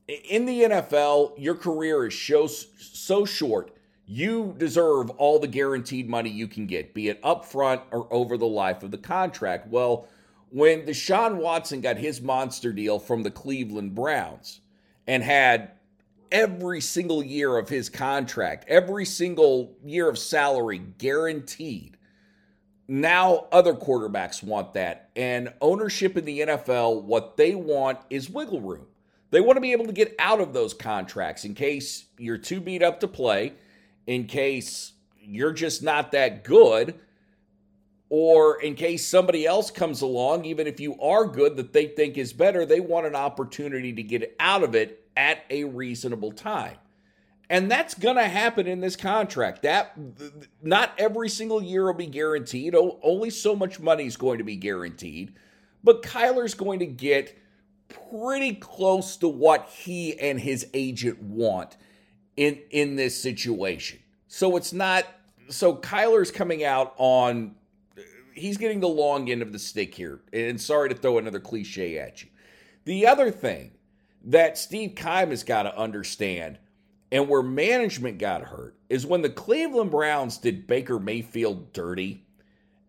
in 0.07 0.45
the 0.45 0.63
NFL, 0.63 1.33
your 1.37 1.55
career 1.55 2.07
is 2.07 2.19
so 2.19 2.47
so 2.47 3.25
short. 3.25 3.71
You 4.07 4.53
deserve 4.57 5.09
all 5.11 5.39
the 5.39 5.47
guaranteed 5.47 6.07
money 6.07 6.29
you 6.29 6.47
can 6.47 6.67
get, 6.67 6.93
be 6.93 7.09
it 7.09 7.21
upfront 7.23 7.81
or 7.91 8.07
over 8.13 8.37
the 8.37 8.45
life 8.45 8.83
of 8.83 8.91
the 8.91 8.99
contract. 8.99 9.67
Well, 9.67 10.07
when 10.51 10.85
Deshaun 10.85 11.37
Watson 11.37 11.81
got 11.81 11.97
his 11.97 12.21
monster 12.21 12.71
deal 12.71 12.99
from 12.99 13.23
the 13.23 13.31
Cleveland 13.31 13.95
Browns 13.95 14.61
and 15.07 15.23
had 15.23 15.71
every 16.31 16.81
single 16.81 17.23
year 17.23 17.57
of 17.57 17.69
his 17.69 17.89
contract, 17.89 18.65
every 18.67 19.05
single 19.05 19.75
year 19.83 20.09
of 20.09 20.17
salary 20.17 20.79
guaranteed. 20.97 21.97
Now, 22.87 23.47
other 23.51 23.73
quarterbacks 23.73 24.43
want 24.43 24.73
that. 24.73 25.09
And 25.15 25.53
ownership 25.59 26.17
in 26.17 26.25
the 26.25 26.41
NFL, 26.41 27.03
what 27.03 27.35
they 27.35 27.55
want 27.55 27.99
is 28.09 28.29
wiggle 28.29 28.61
room. 28.61 28.85
They 29.31 29.41
want 29.41 29.57
to 29.57 29.61
be 29.61 29.71
able 29.71 29.87
to 29.87 29.93
get 29.93 30.15
out 30.19 30.39
of 30.39 30.53
those 30.53 30.73
contracts 30.73 31.45
in 31.45 31.55
case 31.55 32.05
you're 32.17 32.37
too 32.37 32.61
beat 32.61 32.83
up 32.83 32.99
to 32.99 33.07
play, 33.07 33.53
in 34.05 34.25
case 34.25 34.93
you're 35.19 35.51
just 35.51 35.81
not 35.81 36.11
that 36.11 36.43
good, 36.43 36.99
or 38.09 38.61
in 38.61 38.75
case 38.75 39.05
somebody 39.05 39.47
else 39.47 39.71
comes 39.71 40.01
along, 40.01 40.45
even 40.45 40.67
if 40.67 40.79
you 40.79 40.99
are 41.01 41.25
good 41.25 41.57
that 41.57 41.73
they 41.73 41.87
think 41.87 42.17
is 42.17 42.33
better, 42.33 42.65
they 42.65 42.79
want 42.79 43.07
an 43.07 43.15
opportunity 43.15 43.91
to 43.93 44.03
get 44.03 44.35
out 44.39 44.63
of 44.63 44.75
it 44.75 45.04
at 45.15 45.39
a 45.49 45.63
reasonable 45.63 46.31
time. 46.31 46.77
And 47.49 47.69
that's 47.69 47.93
going 47.93 48.15
to 48.15 48.27
happen 48.27 48.65
in 48.65 48.81
this 48.81 48.95
contract. 48.95 49.61
That 49.61 49.97
not 50.63 50.93
every 50.97 51.29
single 51.29 51.61
year 51.61 51.85
will 51.85 51.93
be 51.93 52.07
guaranteed. 52.07 52.75
Only 52.75 53.29
so 53.29 53.55
much 53.55 53.79
money 53.79 54.05
is 54.05 54.17
going 54.17 54.39
to 54.39 54.43
be 54.43 54.55
guaranteed. 54.55 55.35
But 55.83 56.01
Kyler's 56.01 56.55
going 56.55 56.79
to 56.79 56.87
get 56.87 57.37
pretty 57.87 58.53
close 58.55 59.17
to 59.17 59.27
what 59.27 59.69
he 59.69 60.19
and 60.19 60.39
his 60.39 60.67
agent 60.73 61.21
want 61.21 61.77
in 62.35 62.59
in 62.71 62.95
this 62.95 63.19
situation. 63.21 63.99
So 64.27 64.57
it's 64.57 64.73
not 64.73 65.05
so 65.49 65.75
Kyler's 65.75 66.31
coming 66.31 66.63
out 66.63 66.95
on 66.97 67.55
he's 68.33 68.57
getting 68.57 68.79
the 68.79 68.87
long 68.87 69.29
end 69.29 69.43
of 69.43 69.53
the 69.53 69.59
stick 69.59 69.93
here. 69.93 70.21
And 70.33 70.59
sorry 70.59 70.89
to 70.89 70.95
throw 70.95 71.19
another 71.19 71.39
cliche 71.39 71.99
at 71.99 72.23
you. 72.23 72.29
The 72.85 73.05
other 73.05 73.29
thing 73.29 73.71
that 74.25 74.57
Steve 74.57 74.95
Keim 74.95 75.29
has 75.29 75.43
got 75.43 75.63
to 75.63 75.77
understand 75.77 76.57
and 77.11 77.29
where 77.29 77.43
management 77.43 78.17
got 78.17 78.41
hurt 78.41 78.75
is 78.89 79.05
when 79.05 79.21
the 79.21 79.29
Cleveland 79.29 79.91
Browns 79.91 80.37
did 80.37 80.67
Baker 80.67 80.99
Mayfield 80.99 81.71
dirty 81.73 82.25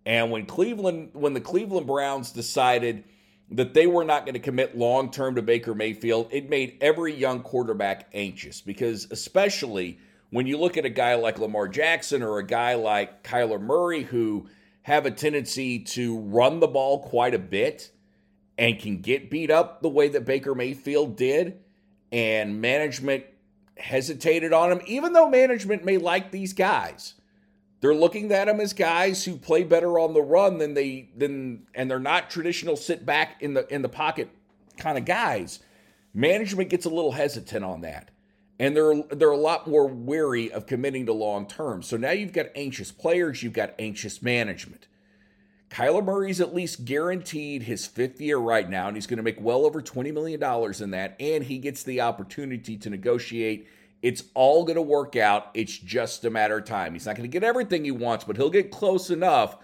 and 0.05 0.31
when 0.31 0.47
Cleveland 0.47 1.11
when 1.13 1.35
the 1.35 1.41
Cleveland 1.41 1.87
Browns 1.87 2.31
decided 2.31 3.05
that 3.51 3.75
they 3.75 3.87
were 3.87 4.05
not 4.05 4.25
going 4.25 4.35
to 4.35 4.41
commit 4.41 4.77
long 4.77 5.11
term 5.11 5.35
to 5.37 5.43
Baker 5.43 5.75
Mayfield, 5.75 6.29
it 6.33 6.49
made 6.49 6.79
every 6.81 7.15
young 7.15 7.43
quarterback 7.43 8.09
anxious 8.13 8.61
because 8.61 9.09
especially 9.11 9.99
when 10.31 10.47
you 10.47 10.59
look 10.59 10.77
at 10.77 10.85
a 10.85 10.91
guy 10.91 11.15
like 11.15 11.39
Lamar 11.39 11.69
Jackson 11.69 12.23
or 12.23 12.39
a 12.39 12.47
guy 12.47 12.75
like 12.75 13.23
Kyler 13.23 13.61
Murray 13.61 14.03
who 14.03 14.49
have 14.83 15.07
a 15.07 15.11
tendency 15.11 15.81
to 15.81 16.19
run 16.21 16.61
the 16.61 16.67
ball 16.67 17.01
quite 17.01 17.35
a 17.35 17.39
bit 17.39 17.91
and 18.59 18.79
can 18.79 19.01
get 19.01 19.31
beat 19.31 19.51
up 19.51 19.83
the 19.83 19.89
way 19.89 20.09
that 20.09 20.25
Baker 20.25 20.55
Mayfield 20.55 21.17
did, 21.17 21.59
and 22.11 22.61
management 22.61 23.25
hesitated 23.77 24.53
on 24.53 24.73
him, 24.73 24.81
even 24.87 25.13
though 25.13 25.29
management 25.29 25.85
may 25.85 25.99
like 25.99 26.31
these 26.31 26.53
guys. 26.53 27.15
They're 27.81 27.95
looking 27.95 28.33
at 28.33 28.47
them 28.47 28.61
as 28.61 28.73
guys 28.73 29.25
who 29.25 29.37
play 29.37 29.63
better 29.63 29.99
on 29.99 30.15
the 30.15 30.23
run 30.23 30.59
than 30.59 30.75
they 30.75 31.11
than 31.17 31.67
and 31.75 31.91
they're 31.91 31.99
not 31.99 32.31
traditional 32.31 32.77
sit 32.77 33.05
back 33.05 33.43
in 33.43 33.55
the 33.55 33.73
in 33.73 33.83
the 33.83 33.89
pocket 33.89 34.31
kind 34.79 34.97
of 34.97 35.05
guys. 35.05 35.61
Management 36.15 36.71
gets 36.71 36.87
a 36.87 36.91
little 36.91 37.13
hesitant 37.13 37.65
on 37.65 37.83
that. 37.83 38.11
And 38.59 38.75
they're 38.75 39.03
they're 39.11 39.31
a 39.31 39.37
lot 39.37 39.69
more 39.69 39.87
wary 39.87 40.51
of 40.51 40.67
committing 40.67 41.05
to 41.07 41.13
long 41.13 41.47
term. 41.47 41.83
So 41.83 41.99
now 41.99 42.13
you've 42.13 42.33
got 42.33 42.47
anxious 42.55 42.91
players, 42.91 43.43
you've 43.43 43.53
got 43.53 43.75
anxious 43.79 44.23
management. 44.23 44.89
Kyler 45.71 46.05
Murray's 46.05 46.41
at 46.41 46.55
least 46.55 46.85
guaranteed 46.85 47.65
his 47.65 47.87
fifth 47.87 48.21
year 48.21 48.39
right 48.39 48.69
now, 48.69 48.89
and 48.89 48.97
he's 48.97 49.07
going 49.07 49.17
to 49.17 49.23
make 49.23 49.41
well 49.41 49.67
over 49.67 49.83
$20 49.83 50.13
million 50.13 50.43
in 50.83 50.91
that. 50.93 51.17
And 51.19 51.45
he 51.45 51.59
gets 51.59 51.83
the 51.83 52.01
opportunity 52.01 52.77
to 52.77 52.91
negotiate. 52.91 53.69
It's 54.03 54.25
all 54.35 54.65
going 54.65 54.77
to 54.77 54.83
work 54.83 55.17
out. 55.17 55.51
It's 55.55 55.77
just 55.77 56.25
a 56.25 56.31
matter 56.31 56.59
of 56.59 56.65
time. 56.65 56.93
He's 56.93 57.07
not 57.07 57.17
going 57.17 57.29
to 57.29 57.33
get 57.33 57.43
everything 57.43 57.85
he 57.85 57.91
wants, 57.91 58.25
but 58.25 58.37
he'll 58.37 58.51
get 58.51 58.71
close 58.71 59.11
enough 59.11 59.59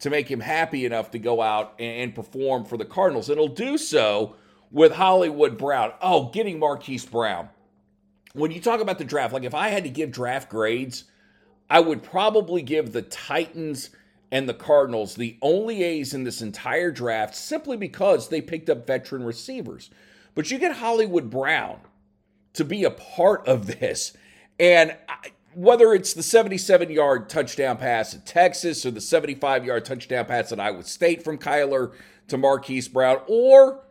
to 0.00 0.10
make 0.10 0.30
him 0.30 0.40
happy 0.40 0.86
enough 0.86 1.10
to 1.10 1.18
go 1.18 1.42
out 1.42 1.74
and 1.78 2.14
perform 2.14 2.64
for 2.64 2.76
the 2.76 2.84
Cardinals. 2.84 3.28
And 3.28 3.38
he'll 3.38 3.48
do 3.48 3.76
so 3.76 4.36
with 4.70 4.92
Hollywood 4.92 5.58
Brown. 5.58 5.92
Oh, 6.00 6.30
getting 6.30 6.58
Marquise 6.58 7.04
Brown. 7.04 7.48
When 8.32 8.52
you 8.52 8.60
talk 8.60 8.80
about 8.80 8.98
the 8.98 9.04
draft, 9.04 9.34
like 9.34 9.42
if 9.42 9.54
I 9.54 9.68
had 9.68 9.84
to 9.84 9.90
give 9.90 10.12
draft 10.12 10.48
grades, 10.48 11.04
I 11.68 11.80
would 11.80 12.02
probably 12.02 12.62
give 12.62 12.92
the 12.92 13.02
Titans 13.02 13.90
and 14.32 14.48
the 14.48 14.54
Cardinals 14.54 15.14
the 15.14 15.36
only 15.42 15.82
A's 15.82 16.14
in 16.14 16.24
this 16.24 16.42
entire 16.42 16.90
draft 16.90 17.34
simply 17.34 17.76
because 17.76 18.28
they 18.28 18.40
picked 18.40 18.70
up 18.70 18.86
veteran 18.86 19.24
receivers. 19.24 19.90
But 20.34 20.50
you 20.50 20.58
get 20.58 20.76
Hollywood 20.76 21.30
Brown 21.30 21.80
to 22.54 22.64
be 22.64 22.84
a 22.84 22.90
part 22.90 23.46
of 23.46 23.66
this. 23.66 24.12
And 24.58 24.96
whether 25.54 25.92
it's 25.94 26.14
the 26.14 26.22
77 26.22 26.90
yard 26.90 27.28
touchdown 27.28 27.76
pass 27.76 28.14
at 28.14 28.26
Texas 28.26 28.86
or 28.86 28.90
the 28.90 29.00
75 29.00 29.64
yard 29.64 29.84
touchdown 29.84 30.26
pass 30.26 30.52
at 30.52 30.60
Iowa 30.60 30.84
State 30.84 31.24
from 31.24 31.38
Kyler 31.38 31.92
to 32.28 32.38
Marquise 32.38 32.88
Brown, 32.88 33.20
or 33.26 33.82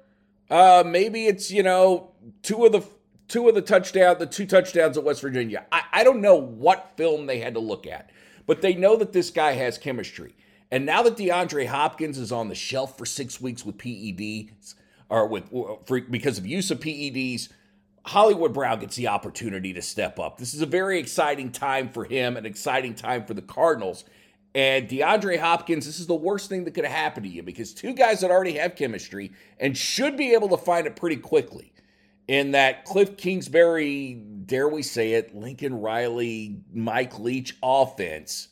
uh, 0.49 0.83
maybe 0.85 1.27
it's, 1.27 1.51
you 1.51 1.63
know, 1.63 2.11
two 2.41 2.65
of 2.65 2.71
the 2.71 2.83
two 3.27 3.47
of 3.47 3.55
the 3.55 3.61
touchdown, 3.61 4.15
the 4.17 4.25
two 4.25 4.45
touchdowns 4.45 4.97
at 4.97 5.03
West 5.03 5.21
Virginia. 5.21 5.65
I, 5.71 5.83
I 5.91 6.03
don't 6.03 6.21
know 6.21 6.35
what 6.35 6.93
film 6.97 7.27
they 7.27 7.39
had 7.39 7.53
to 7.53 7.59
look 7.59 7.85
at 7.85 8.09
but 8.49 8.63
they 8.63 8.73
know 8.73 8.95
that 8.95 9.13
this 9.13 9.29
guy 9.29 9.51
has 9.51 9.77
chemistry. 9.77 10.35
And 10.71 10.83
now 10.83 11.03
that 11.03 11.15
DeAndre 11.15 11.67
Hopkins 11.67 12.17
is 12.17 12.31
on 12.31 12.49
the 12.49 12.55
shelf 12.55 12.97
for 12.97 13.05
six 13.05 13.39
weeks 13.39 13.63
with 13.63 13.77
PEDs, 13.77 14.73
or 15.07 15.27
with 15.27 15.51
for, 15.85 16.01
because 16.01 16.39
of 16.39 16.47
use 16.47 16.71
of 16.71 16.79
PEDs, 16.79 17.49
Hollywood 18.07 18.51
Brown 18.51 18.79
gets 18.79 18.95
the 18.95 19.07
opportunity 19.07 19.71
to 19.73 19.83
step 19.83 20.17
up. 20.17 20.39
This 20.39 20.55
is 20.55 20.63
a 20.63 20.65
very 20.65 20.97
exciting 20.97 21.51
time 21.51 21.89
for 21.89 22.05
him, 22.05 22.37
an 22.37 22.47
exciting 22.47 22.95
time 22.95 23.23
for 23.23 23.35
the 23.35 23.43
Cardinals. 23.43 24.03
And 24.55 24.89
DeAndre 24.89 25.37
Hopkins, 25.37 25.85
this 25.85 25.99
is 25.99 26.07
the 26.07 26.15
worst 26.15 26.49
thing 26.49 26.63
that 26.63 26.73
could 26.73 26.85
happen 26.85 27.21
to 27.21 27.29
you 27.29 27.43
because 27.43 27.71
two 27.71 27.93
guys 27.93 28.21
that 28.21 28.31
already 28.31 28.53
have 28.53 28.75
chemistry 28.75 29.31
and 29.59 29.77
should 29.77 30.17
be 30.17 30.33
able 30.33 30.49
to 30.49 30.57
find 30.57 30.87
it 30.87 30.95
pretty 30.95 31.17
quickly 31.17 31.71
in 32.27 32.51
that 32.51 32.85
Cliff 32.85 33.15
Kingsbury, 33.15 34.23
dare 34.49 34.67
we 34.67 34.81
say 34.81 35.13
it, 35.13 35.33
Lincoln 35.33 35.79
Riley, 35.79 36.57
Mike 36.73 37.19
Leach 37.19 37.55
offense, 37.63 38.49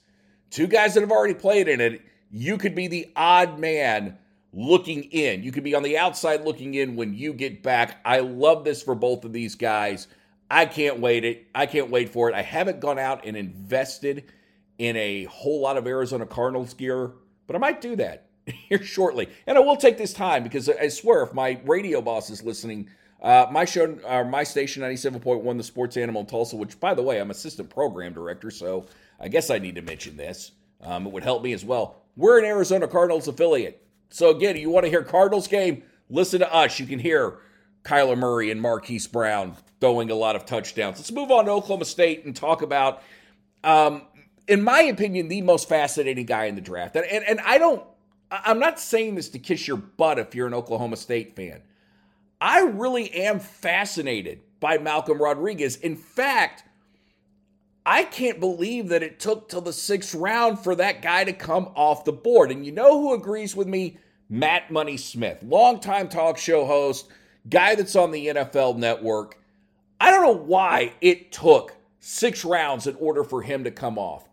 two 0.51 0.67
guys 0.67 0.93
that 0.93 1.01
have 1.01 1.11
already 1.11 1.33
played 1.33 1.67
in 1.67 1.81
it, 1.81 2.01
you 2.31 2.57
could 2.57 2.75
be 2.75 2.87
the 2.87 3.11
odd 3.15 3.59
man 3.59 4.17
looking 4.53 5.03
in. 5.05 5.43
You 5.43 5.51
could 5.51 5.63
be 5.63 5.75
on 5.75 5.83
the 5.83 5.97
outside 5.97 6.45
looking 6.45 6.75
in 6.75 6.95
when 6.95 7.13
you 7.15 7.33
get 7.33 7.63
back. 7.63 7.99
I 8.05 8.19
love 8.19 8.63
this 8.63 8.81
for 8.81 8.95
both 8.95 9.25
of 9.25 9.33
these 9.33 9.55
guys. 9.55 10.07
I 10.49 10.65
can't 10.67 10.99
wait 10.99 11.25
it. 11.25 11.47
I 11.53 11.65
can't 11.65 11.89
wait 11.89 12.09
for 12.09 12.29
it. 12.29 12.35
I 12.35 12.43
haven't 12.43 12.79
gone 12.79 12.99
out 12.99 13.25
and 13.25 13.35
invested 13.35 14.25
in 14.77 14.95
a 14.95 15.23
whole 15.25 15.61
lot 15.61 15.77
of 15.77 15.87
Arizona 15.87 16.27
Cardinals 16.27 16.75
gear, 16.75 17.11
but 17.47 17.55
I 17.55 17.59
might 17.59 17.81
do 17.81 17.95
that 17.95 18.27
here 18.45 18.83
shortly. 18.83 19.29
And 19.47 19.57
I 19.57 19.61
will 19.61 19.77
take 19.77 19.97
this 19.97 20.13
time 20.13 20.43
because 20.43 20.69
I 20.69 20.89
swear 20.89 21.23
if 21.23 21.33
my 21.33 21.59
radio 21.65 22.01
boss 22.01 22.29
is 22.29 22.43
listening 22.43 22.87
uh, 23.21 23.47
my 23.51 23.65
show, 23.65 23.97
uh, 24.05 24.23
my 24.23 24.43
station, 24.43 24.83
97.1, 24.83 25.57
the 25.57 25.63
Sports 25.63 25.97
Animal 25.97 26.21
in 26.21 26.27
Tulsa, 26.27 26.55
which, 26.55 26.79
by 26.79 26.93
the 26.93 27.01
way, 27.01 27.19
I'm 27.19 27.31
assistant 27.31 27.69
program 27.69 28.13
director, 28.13 28.51
so 28.51 28.85
I 29.19 29.27
guess 29.27 29.49
I 29.49 29.57
need 29.57 29.75
to 29.75 29.81
mention 29.81 30.17
this. 30.17 30.51
Um, 30.81 31.07
it 31.07 31.11
would 31.11 31.23
help 31.23 31.43
me 31.43 31.53
as 31.53 31.65
well. 31.65 32.03
We're 32.15 32.37
an 32.39 32.45
Arizona 32.45 32.87
Cardinals 32.87 33.27
affiliate. 33.27 33.83
So, 34.09 34.29
again, 34.29 34.55
you 34.57 34.69
want 34.69 34.85
to 34.85 34.89
hear 34.89 35.03
Cardinals 35.03 35.47
game? 35.47 35.83
Listen 36.09 36.39
to 36.39 36.53
us. 36.53 36.79
You 36.79 36.85
can 36.85 36.99
hear 36.99 37.39
Kyler 37.83 38.17
Murray 38.17 38.51
and 38.51 38.61
Marquise 38.61 39.07
Brown 39.07 39.55
throwing 39.79 40.11
a 40.11 40.15
lot 40.15 40.35
of 40.35 40.45
touchdowns. 40.45 40.97
Let's 40.97 41.11
move 41.11 41.31
on 41.31 41.45
to 41.45 41.51
Oklahoma 41.51 41.85
State 41.85 42.25
and 42.25 42.35
talk 42.35 42.61
about, 42.61 43.01
um, 43.63 44.03
in 44.47 44.63
my 44.63 44.81
opinion, 44.81 45.27
the 45.27 45.41
most 45.41 45.67
fascinating 45.67 46.25
guy 46.25 46.45
in 46.45 46.55
the 46.55 46.61
draft. 46.61 46.95
And, 46.95 47.05
and, 47.05 47.23
and 47.25 47.39
I 47.41 47.57
don't, 47.57 47.83
I'm 48.29 48.59
not 48.59 48.79
saying 48.79 49.15
this 49.15 49.29
to 49.29 49.39
kiss 49.39 49.67
your 49.67 49.77
butt 49.77 50.19
if 50.19 50.35
you're 50.35 50.47
an 50.47 50.53
Oklahoma 50.53 50.97
State 50.97 51.35
fan. 51.35 51.61
I 52.39 52.61
really 52.61 53.11
am 53.13 53.39
fascinated 53.39 54.41
by 54.59 54.77
Malcolm 54.77 55.21
Rodriguez. 55.21 55.75
In 55.77 55.95
fact, 55.95 56.63
I 57.85 58.03
can't 58.03 58.39
believe 58.39 58.89
that 58.89 59.03
it 59.03 59.19
took 59.19 59.47
till 59.47 59.61
the 59.61 59.73
sixth 59.73 60.13
round 60.13 60.59
for 60.59 60.75
that 60.75 61.01
guy 61.01 61.23
to 61.23 61.33
come 61.33 61.69
off 61.75 62.05
the 62.05 62.11
board. 62.11 62.51
And 62.51 62.65
you 62.65 62.71
know 62.71 62.99
who 62.99 63.13
agrees 63.13 63.55
with 63.55 63.67
me? 63.67 63.97
Matt 64.29 64.69
Money 64.69 64.97
Smith, 64.97 65.41
longtime 65.41 66.09
talk 66.09 66.37
show 66.37 66.65
host, 66.65 67.07
guy 67.49 67.75
that's 67.75 67.95
on 67.95 68.11
the 68.11 68.27
NFL 68.27 68.75
network. 68.75 69.39
I 70.01 70.11
don't 70.11 70.21
know 70.21 70.43
why 70.43 70.93
it 70.99 71.31
took 71.31 71.75
six 72.01 72.43
rounds 72.43 72.87
in 72.87 72.95
order 72.95 73.23
for 73.23 73.41
him 73.41 73.63
to 73.63 73.71
come 73.71 73.97
off. 73.97 74.26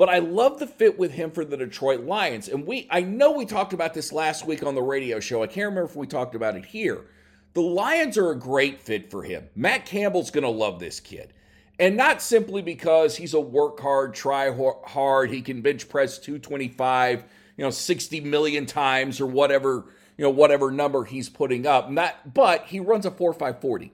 But 0.00 0.08
I 0.08 0.20
love 0.20 0.58
the 0.58 0.66
fit 0.66 0.98
with 0.98 1.12
him 1.12 1.30
for 1.30 1.44
the 1.44 1.58
Detroit 1.58 2.06
Lions. 2.06 2.48
And 2.48 2.66
we 2.66 2.88
I 2.88 3.02
know 3.02 3.32
we 3.32 3.44
talked 3.44 3.74
about 3.74 3.92
this 3.92 4.14
last 4.14 4.46
week 4.46 4.62
on 4.62 4.74
the 4.74 4.80
radio 4.80 5.20
show. 5.20 5.42
I 5.42 5.46
can't 5.46 5.68
remember 5.68 5.90
if 5.90 5.94
we 5.94 6.06
talked 6.06 6.34
about 6.34 6.56
it 6.56 6.64
here. 6.64 7.04
The 7.52 7.60
Lions 7.60 8.16
are 8.16 8.30
a 8.30 8.34
great 8.34 8.80
fit 8.80 9.10
for 9.10 9.22
him. 9.22 9.50
Matt 9.54 9.84
Campbell's 9.84 10.30
going 10.30 10.44
to 10.44 10.48
love 10.48 10.80
this 10.80 11.00
kid. 11.00 11.34
And 11.78 11.98
not 11.98 12.22
simply 12.22 12.62
because 12.62 13.14
he's 13.14 13.34
a 13.34 13.40
work 13.40 13.78
hard, 13.78 14.14
try 14.14 14.50
hard, 14.86 15.30
he 15.30 15.42
can 15.42 15.60
bench 15.60 15.86
press 15.86 16.18
225, 16.18 17.24
you 17.58 17.64
know, 17.64 17.70
60 17.70 18.22
million 18.22 18.64
times 18.64 19.20
or 19.20 19.26
whatever, 19.26 19.84
you 20.16 20.24
know, 20.24 20.30
whatever 20.30 20.70
number 20.70 21.04
he's 21.04 21.28
putting 21.28 21.66
up. 21.66 21.90
Not 21.90 22.32
but 22.32 22.64
he 22.64 22.80
runs 22.80 23.04
a 23.04 23.10
4540. 23.10 23.92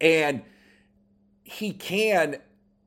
And 0.00 0.44
he 1.44 1.72
can 1.72 2.38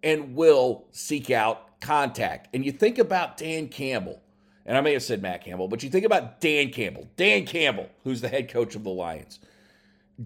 and 0.01 0.33
will 0.33 0.87
seek 0.89 1.29
out 1.29 1.67
contact. 1.81 2.47
And 2.53 2.63
you 2.65 2.71
think 2.71 2.97
about 2.97 3.37
Dan 3.37 3.67
Campbell, 3.67 4.21
and 4.65 4.77
I 4.77 4.81
may 4.81 4.93
have 4.93 5.03
said 5.03 5.21
Matt 5.21 5.43
Campbell, 5.43 5.67
but 5.67 5.83
you 5.83 5.89
think 5.89 6.05
about 6.05 6.39
Dan 6.39 6.71
Campbell, 6.71 7.09
Dan 7.17 7.45
Campbell, 7.45 7.89
who's 8.03 8.21
the 8.21 8.29
head 8.29 8.49
coach 8.49 8.75
of 8.75 8.83
the 8.83 8.89
Lions. 8.89 9.39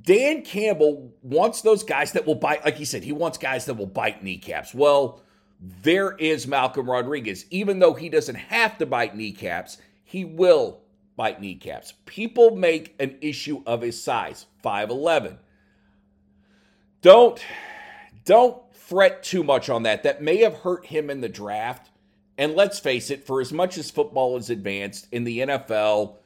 Dan 0.03 0.41
Campbell 0.41 1.13
wants 1.21 1.61
those 1.61 1.83
guys 1.83 2.11
that 2.11 2.25
will 2.25 2.35
bite, 2.35 2.65
like 2.65 2.75
he 2.75 2.85
said, 2.85 3.03
he 3.03 3.13
wants 3.13 3.37
guys 3.37 3.65
that 3.65 3.75
will 3.75 3.85
bite 3.85 4.23
kneecaps. 4.23 4.73
Well, 4.73 5.21
there 5.59 6.11
is 6.17 6.47
Malcolm 6.47 6.89
Rodriguez. 6.89 7.45
Even 7.49 7.79
though 7.79 7.93
he 7.93 8.09
doesn't 8.09 8.35
have 8.35 8.77
to 8.79 8.85
bite 8.85 9.15
kneecaps, 9.15 9.77
he 10.03 10.25
will 10.25 10.81
bite 11.15 11.39
kneecaps. 11.39 11.93
People 12.05 12.55
make 12.55 12.93
an 12.99 13.17
issue 13.21 13.63
of 13.65 13.81
his 13.81 14.01
size, 14.01 14.47
5'11. 14.63 15.37
Don't 17.01 17.39
don't 18.25 18.57
fret 18.87 19.23
too 19.23 19.43
much 19.43 19.69
on 19.69 19.83
that. 19.83 20.03
That 20.03 20.21
may 20.21 20.37
have 20.37 20.59
hurt 20.59 20.85
him 20.85 21.09
in 21.09 21.21
the 21.21 21.29
draft. 21.29 21.89
And 22.37 22.55
let's 22.55 22.79
face 22.79 23.09
it, 23.09 23.25
for 23.25 23.41
as 23.41 23.53
much 23.53 23.77
as 23.77 23.89
football 23.89 24.37
is 24.37 24.49
advanced 24.49 25.07
in 25.11 25.23
the 25.23 25.39
NFL, 25.39 26.17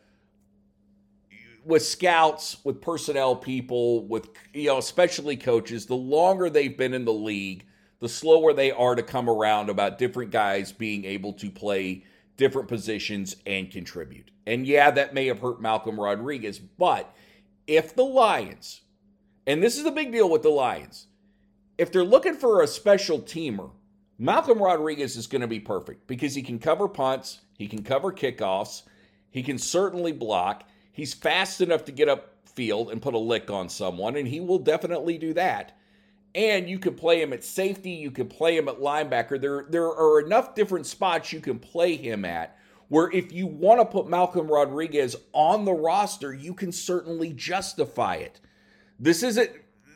with 1.64 1.86
scouts, 1.86 2.58
with 2.64 2.82
personnel 2.82 3.36
people, 3.36 4.06
with 4.08 4.30
you 4.54 4.68
know, 4.68 4.78
especially 4.80 5.38
coaches, 5.38 5.86
the 5.86 5.96
longer 5.96 6.50
they've 6.50 6.78
been 6.78 6.94
in 6.94 7.06
the 7.06 7.14
league, 7.14 7.66
the 8.00 8.10
slower 8.10 8.54
they 8.54 8.72
are 8.72 8.96
to 8.96 9.04
come 9.04 9.30
around 9.30 9.70
about 9.70 10.00
different 10.00 10.32
guys 10.32 10.72
being 10.72 11.06
able 11.06 11.34
to 11.34 11.52
play 11.52 12.04
different 12.38 12.68
positions 12.68 13.36
and 13.46 13.70
contribute. 13.70 14.32
And 14.48 14.66
yeah, 14.66 14.90
that 14.92 15.14
may 15.14 15.28
have 15.28 15.40
hurt 15.40 15.62
Malcolm 15.62 16.00
Rodriguez, 16.00 16.58
but 16.58 17.14
if 17.68 17.94
the 17.94 18.04
Lions, 18.04 18.82
and 19.46 19.62
this 19.62 19.78
is 19.78 19.86
a 19.86 19.92
big 19.92 20.12
deal 20.12 20.30
with 20.30 20.42
the 20.42 20.50
Lions, 20.50 21.06
if 21.80 21.94
they're 21.94 22.04
looking 22.04 22.36
for 22.36 22.62
a 22.62 22.68
special 22.68 23.20
teamer, 23.20 23.72
Malcolm 24.18 24.62
Rodriguez 24.62 25.16
is 25.16 25.28
going 25.28 25.42
to 25.42 25.48
be 25.48 25.62
perfect 25.62 26.08
because 26.08 26.36
he 26.36 26.42
can 26.42 26.60
cover 26.60 26.90
punts, 26.90 27.40
he 27.58 27.68
can 27.68 27.84
cover 27.84 28.12
kickoffs, 28.12 28.84
he 29.32 29.42
can 29.42 29.58
certainly 29.58 30.12
block. 30.12 30.68
He's 30.92 31.14
fast 31.14 31.62
enough 31.62 31.86
to 31.86 31.94
get 31.94 32.10
up 32.10 32.36
field 32.46 32.92
and 32.92 33.02
put 33.02 33.14
a 33.14 33.18
lick 33.20 33.50
on 33.50 33.70
someone, 33.70 34.18
and 34.18 34.28
he 34.28 34.42
will 34.42 34.60
definitely 34.60 35.18
do 35.18 35.34
that. 35.36 35.78
And 36.36 36.70
you 36.70 36.80
could 36.80 36.98
play 36.98 37.22
him 37.22 37.32
at 37.32 37.46
safety, 37.46 37.92
you 37.92 38.12
could 38.12 38.30
play 38.30 38.58
him 38.58 38.68
at 38.68 38.82
linebacker. 38.82 39.40
There, 39.40 39.66
there 39.70 39.88
are 39.88 40.20
enough 40.20 40.56
different 40.56 40.86
spots 40.86 41.32
you 41.32 41.40
can 41.40 41.60
play 41.60 41.96
him 41.96 42.26
at 42.26 42.58
where 42.90 43.10
if 43.12 43.32
you 43.32 43.48
want 43.48 43.80
to 43.80 43.86
put 43.86 44.10
Malcolm 44.10 44.48
Rodriguez 44.48 45.16
on 45.32 45.64
the 45.64 45.72
roster, 45.72 46.34
you 46.34 46.54
can 46.54 46.74
certainly 46.74 47.32
justify 47.32 48.16
it. 48.16 48.42
This 49.00 49.24
isn't 49.24 49.52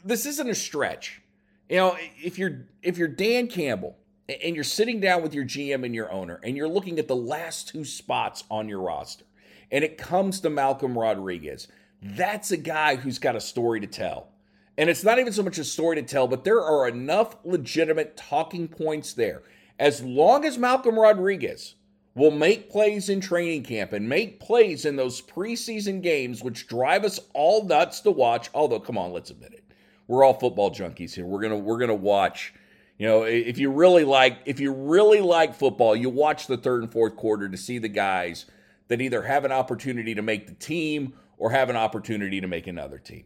this 0.05 0.25
isn't 0.25 0.49
a 0.49 0.55
stretch. 0.55 1.22
You 1.69 1.77
know, 1.77 1.97
if 2.21 2.37
you're 2.37 2.67
if 2.81 2.97
you're 2.97 3.07
Dan 3.07 3.47
Campbell 3.47 3.97
and 4.27 4.55
you're 4.55 4.63
sitting 4.63 4.99
down 4.99 5.21
with 5.21 5.33
your 5.33 5.45
GM 5.45 5.85
and 5.85 5.95
your 5.95 6.11
owner 6.11 6.39
and 6.43 6.55
you're 6.55 6.67
looking 6.67 6.99
at 6.99 7.07
the 7.07 7.15
last 7.15 7.69
two 7.69 7.85
spots 7.85 8.43
on 8.49 8.69
your 8.69 8.81
roster 8.81 9.25
and 9.71 9.83
it 9.83 9.97
comes 9.97 10.39
to 10.41 10.49
Malcolm 10.49 10.97
Rodriguez, 10.97 11.67
that's 12.01 12.51
a 12.51 12.57
guy 12.57 12.95
who's 12.95 13.19
got 13.19 13.35
a 13.35 13.41
story 13.41 13.79
to 13.79 13.87
tell. 13.87 14.29
And 14.77 14.89
it's 14.89 15.03
not 15.03 15.19
even 15.19 15.33
so 15.33 15.43
much 15.43 15.57
a 15.57 15.63
story 15.63 15.95
to 15.97 16.01
tell, 16.01 16.27
but 16.27 16.43
there 16.43 16.61
are 16.61 16.87
enough 16.87 17.37
legitimate 17.43 18.17
talking 18.17 18.67
points 18.67 19.13
there. 19.13 19.43
As 19.79 20.03
long 20.03 20.45
as 20.45 20.57
Malcolm 20.57 20.97
Rodriguez 20.97 21.75
will 22.15 22.31
make 22.31 22.69
plays 22.69 23.09
in 23.09 23.19
training 23.19 23.63
camp 23.63 23.93
and 23.93 24.07
make 24.07 24.39
plays 24.39 24.85
in 24.85 24.95
those 24.95 25.21
preseason 25.21 26.01
games, 26.01 26.43
which 26.43 26.67
drive 26.67 27.03
us 27.03 27.19
all 27.33 27.65
nuts 27.65 28.01
to 28.01 28.11
watch. 28.11 28.49
Although, 28.53 28.79
come 28.79 28.97
on, 28.97 29.11
let's 29.11 29.31
admit 29.31 29.53
it, 29.53 29.62
we're 30.07 30.23
all 30.23 30.33
football 30.33 30.71
junkies 30.71 31.13
here. 31.13 31.25
We're 31.25 31.41
gonna 31.41 31.57
we're 31.57 31.77
gonna 31.77 31.93
watch. 31.93 32.53
You 32.97 33.07
know, 33.07 33.23
if 33.23 33.57
you 33.57 33.71
really 33.71 34.03
like 34.03 34.39
if 34.45 34.59
you 34.59 34.71
really 34.73 35.21
like 35.21 35.55
football, 35.55 35.95
you 35.95 36.09
watch 36.09 36.47
the 36.47 36.57
third 36.57 36.83
and 36.83 36.91
fourth 36.91 37.15
quarter 37.15 37.49
to 37.49 37.57
see 37.57 37.79
the 37.79 37.89
guys 37.89 38.45
that 38.87 39.01
either 39.01 39.23
have 39.23 39.45
an 39.45 39.51
opportunity 39.51 40.13
to 40.15 40.21
make 40.21 40.47
the 40.47 40.53
team 40.53 41.13
or 41.37 41.51
have 41.51 41.69
an 41.69 41.75
opportunity 41.75 42.39
to 42.39 42.47
make 42.47 42.67
another 42.67 42.97
team. 42.97 43.25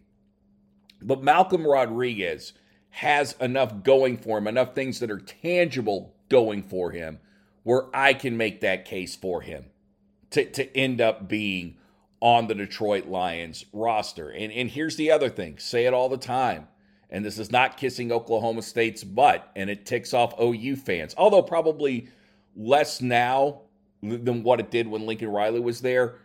But 1.01 1.23
Malcolm 1.23 1.65
Rodriguez 1.65 2.53
has 2.89 3.35
enough 3.39 3.83
going 3.83 4.17
for 4.17 4.37
him, 4.37 4.47
enough 4.47 4.73
things 4.73 4.99
that 4.99 5.11
are 5.11 5.19
tangible 5.19 6.15
going 6.29 6.63
for 6.63 6.91
him 6.91 7.19
where 7.63 7.85
I 7.93 8.13
can 8.13 8.37
make 8.37 8.61
that 8.61 8.85
case 8.85 9.15
for 9.15 9.41
him 9.41 9.65
to, 10.31 10.49
to 10.51 10.77
end 10.77 11.01
up 11.01 11.27
being 11.27 11.77
on 12.19 12.47
the 12.47 12.55
Detroit 12.55 13.05
Lions 13.05 13.65
roster. 13.73 14.29
And, 14.29 14.51
and 14.51 14.69
here's 14.69 14.95
the 14.95 15.11
other 15.11 15.29
thing 15.29 15.57
say 15.59 15.85
it 15.85 15.93
all 15.93 16.09
the 16.09 16.17
time. 16.17 16.67
And 17.09 17.23
this 17.23 17.39
is 17.39 17.51
not 17.51 17.77
kissing 17.77 18.11
Oklahoma 18.11 18.61
State's 18.61 19.03
butt, 19.03 19.49
and 19.55 19.69
it 19.69 19.85
ticks 19.85 20.13
off 20.13 20.37
OU 20.41 20.75
fans, 20.75 21.15
although 21.17 21.41
probably 21.41 22.09
less 22.53 23.01
now 23.01 23.61
than 24.01 24.43
what 24.43 24.59
it 24.59 24.71
did 24.71 24.87
when 24.87 25.05
Lincoln 25.05 25.29
Riley 25.29 25.61
was 25.61 25.81
there. 25.81 26.15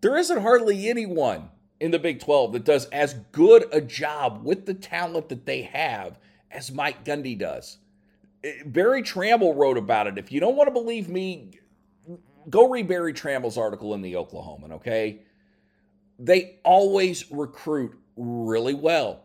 There 0.00 0.16
isn't 0.16 0.42
hardly 0.42 0.88
anyone 0.88 1.50
in 1.78 1.92
the 1.92 1.98
Big 1.98 2.20
12 2.20 2.52
that 2.52 2.64
does 2.64 2.86
as 2.86 3.14
good 3.30 3.66
a 3.72 3.80
job 3.80 4.44
with 4.44 4.66
the 4.66 4.74
talent 4.74 5.28
that 5.28 5.46
they 5.46 5.62
have 5.62 6.18
as 6.50 6.72
Mike 6.72 7.04
Gundy 7.04 7.38
does. 7.38 7.78
Eh, 8.42 8.62
Berry 8.66 9.02
Tramel 9.02 9.56
wrote 9.56 9.78
about 9.78 10.06
it. 10.06 10.18
If 10.18 10.32
you 10.32 10.40
don't 10.40 10.56
want 10.56 10.68
to 10.68 10.72
believe 10.72 11.08
me, 11.08 11.60
go 12.50 12.68
read 12.68 12.88
Berry 12.88 13.12
Tramel's 13.12 13.58
article 13.58 13.94
in 13.94 14.02
the 14.02 14.14
Oklahoman, 14.14 14.72
okay? 14.72 15.20
They 16.18 16.58
always 16.64 17.30
recruit 17.30 17.98
really 18.16 18.74
well. 18.74 19.24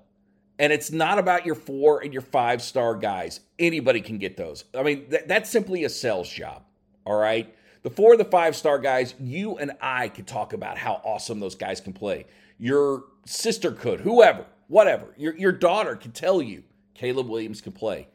And 0.60 0.74
it's 0.74 0.92
not 0.92 1.20
about 1.20 1.46
your 1.46 1.56
four 1.56 2.02
and 2.02 2.12
your 2.12 2.24
five 2.24 2.62
star 2.62 2.96
guys. 2.96 3.42
Anybody 3.60 4.02
can 4.02 4.18
get 4.18 4.38
those. 4.38 4.66
I 4.76 4.84
mean, 4.84 5.10
th- 5.10 5.26
that's 5.28 5.50
simply 5.50 5.84
a 5.84 5.90
sales 5.90 6.30
job, 6.30 6.64
all 7.06 7.18
right? 7.18 7.54
The 7.84 7.90
four 7.92 8.18
the 8.18 8.26
five 8.26 8.56
star 8.56 8.80
guys, 8.80 9.14
you 9.20 9.58
and 9.58 9.74
I 9.82 10.10
could 10.10 10.28
talk 10.28 10.54
about 10.54 10.78
how 10.78 11.02
awesome 11.06 11.40
those 11.40 11.56
guys 11.56 11.80
can 11.80 11.94
play. 11.94 12.26
Your 12.58 13.04
sister 13.26 13.72
could, 13.72 14.00
whoever, 14.00 14.46
whatever. 14.68 15.14
Your, 15.16 15.38
your 15.38 15.52
daughter 15.52 15.96
could 15.96 16.16
tell 16.16 16.42
you 16.42 16.64
Caleb 16.96 17.30
Williams 17.30 17.62
can 17.62 17.72
play. 17.72 18.08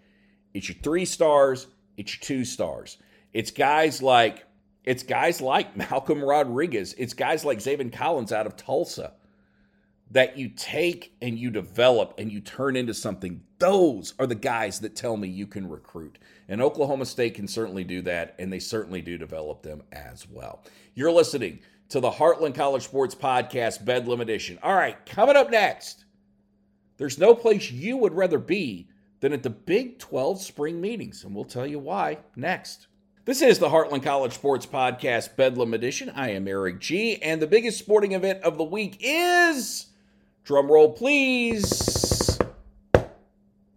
It's 0.53 0.69
your 0.69 0.79
three 0.83 1.05
stars, 1.05 1.69
it's 1.97 2.15
your 2.15 2.23
two 2.23 2.45
stars. 2.45 2.99
It's 3.33 3.51
guys 3.51 4.03
like 4.03 4.45
it's 4.85 5.03
guys 5.03 5.41
like 5.41 5.77
Malcolm 5.91 6.23
Rodriguez. 6.23 6.95
It's 6.99 7.15
guys 7.15 7.45
like 7.45 7.59
Zaven 7.59 7.93
Collins 7.93 8.33
out 8.33 8.47
of 8.47 8.57
Tulsa 8.57 9.13
that 10.13 10.37
you 10.37 10.51
take 10.51 11.15
and 11.23 11.39
you 11.39 11.51
develop 11.51 12.15
and 12.19 12.31
you 12.31 12.41
turn 12.41 12.77
into 12.77 12.93
something. 12.93 13.43
Those 13.59 14.13
are 14.19 14.27
the 14.27 14.35
guys 14.35 14.81
that 14.81 14.95
tell 14.95 15.17
me 15.17 15.29
you 15.29 15.47
can 15.47 15.69
recruit. 15.69 16.19
And 16.49 16.61
Oklahoma 16.61 17.07
State 17.07 17.35
can 17.35 17.49
certainly 17.49 17.83
do 17.85 18.03
that, 18.03 18.35
and 18.39 18.53
they 18.53 18.59
certainly 18.59 19.01
do 19.01 19.17
develop 19.17 19.63
them 19.63 19.83
as 19.91 20.29
well. 20.29 20.65
You're 20.95 21.13
listening 21.13 21.61
to 21.89 22.01
the 22.01 22.11
Heartland 22.11 22.55
College 22.55 22.83
Sports 22.83 23.15
Podcast, 23.15 23.85
Bedlam 23.85 24.21
Edition. 24.21 24.59
All 24.63 24.75
right, 24.75 25.05
coming 25.07 25.37
up 25.37 25.51
next, 25.51 26.05
there's 26.99 27.19
no 27.19 27.35
place 27.35 27.71
you 27.71 27.97
would 27.97 28.13
rather 28.13 28.39
be 28.39 28.89
than 29.21 29.33
at 29.33 29.43
the 29.43 29.51
Big 29.51 29.99
12 29.99 30.43
spring 30.43 30.81
meetings, 30.81 31.25
and 31.25 31.35
we'll 31.35 31.45
tell 31.45 31.67
you 31.67 31.79
why 31.79 32.19
next. 32.37 32.89
This 33.25 33.41
is 33.41 33.61
the 33.61 33.69
Heartland 33.69 34.03
College 34.03 34.33
Sports 34.33 34.67
Podcast 34.67 35.37
Bedlam 35.37 35.75
Edition. 35.75 36.11
I 36.11 36.31
am 36.31 36.49
Erik 36.49 36.81
Gee, 36.81 37.23
and 37.23 37.41
the 37.41 37.47
biggest 37.47 37.79
sporting 37.79 38.13
event 38.13 38.43
of 38.43 38.59
the 38.59 38.65
week 38.65 38.97
is, 38.99 39.87
drumroll 40.45 40.97
please, 40.97 42.37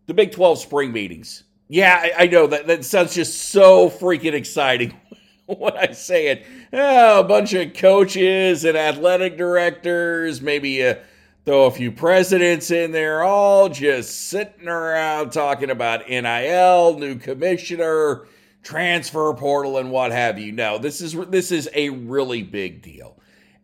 the 0.07 0.13
Big 0.15 0.31
12 0.31 0.57
spring 0.57 0.91
meetings. 0.91 1.43
Yeah, 1.67 1.95
I, 1.95 2.23
I 2.23 2.25
know 2.25 2.47
that, 2.47 2.65
that 2.65 2.85
sounds 2.85 3.13
just 3.13 3.39
so 3.39 3.87
freaking 3.87 4.33
exciting 4.33 4.99
when 5.45 5.77
I 5.77 5.91
say 5.91 6.29
it. 6.29 6.43
Oh, 6.73 7.19
a 7.19 7.23
bunch 7.23 7.53
of 7.53 7.75
coaches 7.75 8.65
and 8.65 8.75
athletic 8.75 9.37
directors, 9.37 10.41
maybe 10.41 10.81
a 10.81 11.03
throw 11.45 11.65
a 11.65 11.71
few 11.71 11.91
presidents 11.91 12.71
in 12.71 12.91
there, 12.91 13.21
all 13.21 13.69
just 13.69 14.27
sitting 14.27 14.67
around 14.67 15.31
talking 15.31 15.69
about 15.69 16.09
NIL, 16.09 16.97
new 16.97 17.19
commissioner, 17.19 18.25
transfer 18.65 19.33
portal, 19.33 19.77
and 19.77 19.91
what 19.91 20.11
have 20.11 20.37
you. 20.37 20.51
No, 20.51 20.77
this 20.77 20.99
is 20.99 21.13
this 21.29 21.51
is 21.51 21.69
a 21.73 21.89
really 21.89 22.43
big 22.43 22.81
deal. 22.81 23.17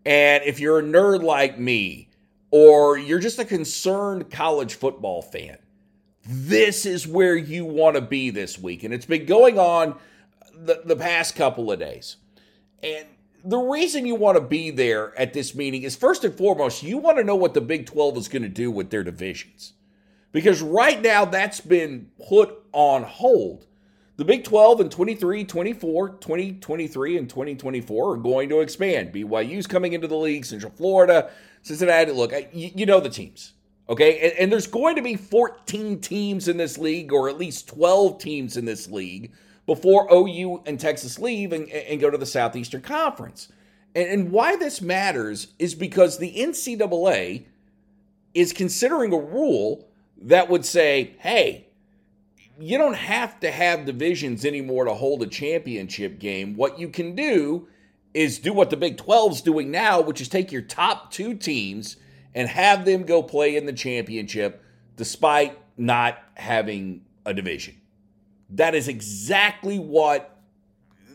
And 0.06 0.44
if 0.46 0.60
you're 0.60 0.80
a 0.80 0.84
nerd 0.84 1.24
like 1.24 1.60
me, 1.60 2.10
or 2.52 2.98
you're 2.98 3.20
just 3.20 3.40
a 3.40 3.46
concerned 3.46 4.32
college 4.32 4.76
football 4.76 5.22
fan, 5.22 5.58
this 6.26 6.86
is 6.86 7.08
where 7.08 7.36
you 7.36 7.66
want 7.66 7.96
to 7.96 8.02
be 8.02 8.30
this 8.30 8.58
week. 8.58 8.84
And 8.84 8.94
it's 8.94 9.06
been 9.06 9.26
going 9.26 9.60
on 9.60 9.96
the, 10.54 10.82
the 10.86 10.96
past 10.96 11.36
couple 11.36 11.72
of 11.72 11.80
days. 11.80 12.18
And 12.84 13.06
the 13.44 13.58
reason 13.58 14.06
you 14.06 14.16
want 14.16 14.38
to 14.38 14.44
be 14.44 14.70
there 14.70 15.18
at 15.20 15.34
this 15.34 15.56
meeting 15.56 15.84
is 15.84 15.96
first 15.96 16.24
and 16.24 16.36
foremost, 16.36 16.84
you 16.84 16.98
want 16.98 17.18
to 17.18 17.24
know 17.24 17.36
what 17.36 17.54
the 17.54 17.62
Big 17.62 17.86
12 17.86 18.18
is 18.18 18.28
going 18.28 18.44
to 18.44 18.50
do 18.50 18.70
with 18.70 18.92
their 18.92 19.04
divisions. 19.04 19.74
Because 20.32 20.62
right 20.62 21.02
now 21.02 21.26
that's 21.26 21.60
been 21.60 22.10
put 22.28 22.54
on 22.72 23.04
hold. 23.04 23.66
The 24.22 24.26
Big 24.26 24.44
12 24.44 24.82
in 24.82 24.90
23, 24.90 25.46
24, 25.46 26.10
2023, 26.10 27.18
and 27.18 27.28
2024 27.28 28.14
are 28.14 28.18
going 28.18 28.50
to 28.50 28.60
expand. 28.60 29.12
BYU's 29.12 29.66
coming 29.66 29.94
into 29.94 30.08
the 30.08 30.16
league, 30.16 30.46
Central 30.46 30.72
Florida, 30.72 31.32
Cincinnati. 31.64 32.12
Look, 32.12 32.32
you, 32.54 32.70
you 32.76 32.86
know 32.86 33.00
the 33.00 33.10
teams, 33.10 33.54
okay? 33.90 34.20
And, 34.20 34.34
and 34.34 34.52
there's 34.52 34.68
going 34.68 34.96
to 34.98 35.02
be 35.02 35.16
14 35.16 36.02
teams 36.02 36.48
in 36.48 36.58
this 36.58 36.78
league, 36.78 37.12
or 37.12 37.30
at 37.30 37.40
least 37.40 37.68
12 37.70 38.20
teams 38.20 38.58
in 38.58 38.66
this 38.66 38.88
league 38.88 39.32
before 39.66 40.08
OU 40.14 40.62
and 40.68 40.80
Texas 40.80 41.18
leave 41.18 41.52
and, 41.52 41.68
and 41.70 42.00
go 42.00 42.12
to 42.12 42.18
the 42.20 42.28
Southeastern 42.28 42.84
Conference. 42.84 43.52
And, 43.96 44.08
and 44.08 44.32
why 44.32 44.56
this 44.56 44.84
matters 44.84 45.48
is 45.58 45.74
because 45.74 46.20
the 46.20 46.32
NCAA 46.32 47.46
is 48.36 48.54
considering 48.54 49.14
a 49.14 49.20
rule 49.20 49.90
that 50.22 50.48
would 50.48 50.64
say, 50.64 51.16
hey, 51.18 51.71
you 52.60 52.78
don't 52.78 52.96
have 52.96 53.40
to 53.42 53.52
have 53.52 53.86
divisions 53.86 54.46
anymore 54.46 54.86
to 54.86 54.94
hold 54.94 55.24
a 55.24 55.28
championship 55.28 56.20
game. 56.20 56.56
What 56.56 56.80
you 56.80 56.90
can 56.90 57.16
do 57.16 57.68
is 58.14 58.40
do 58.40 58.54
what 58.54 58.70
the 58.70 58.78
Big 58.78 58.98
12's 58.98 59.42
doing 59.42 59.72
now, 59.72 60.02
which 60.02 60.22
is 60.22 60.28
take 60.28 60.52
your 60.52 60.62
top 60.62 61.12
two 61.12 61.34
teams 61.34 61.98
and 62.34 62.48
have 62.48 62.86
them 62.86 63.04
go 63.04 63.24
play 63.24 63.56
in 63.56 63.66
the 63.66 63.74
championship 63.74 64.64
despite 64.96 65.58
not 65.78 66.20
having 66.36 67.02
a 67.26 67.34
division. 67.34 67.76
That 68.50 68.76
is 68.76 68.88
exactly 68.88 69.80
what 69.80 70.38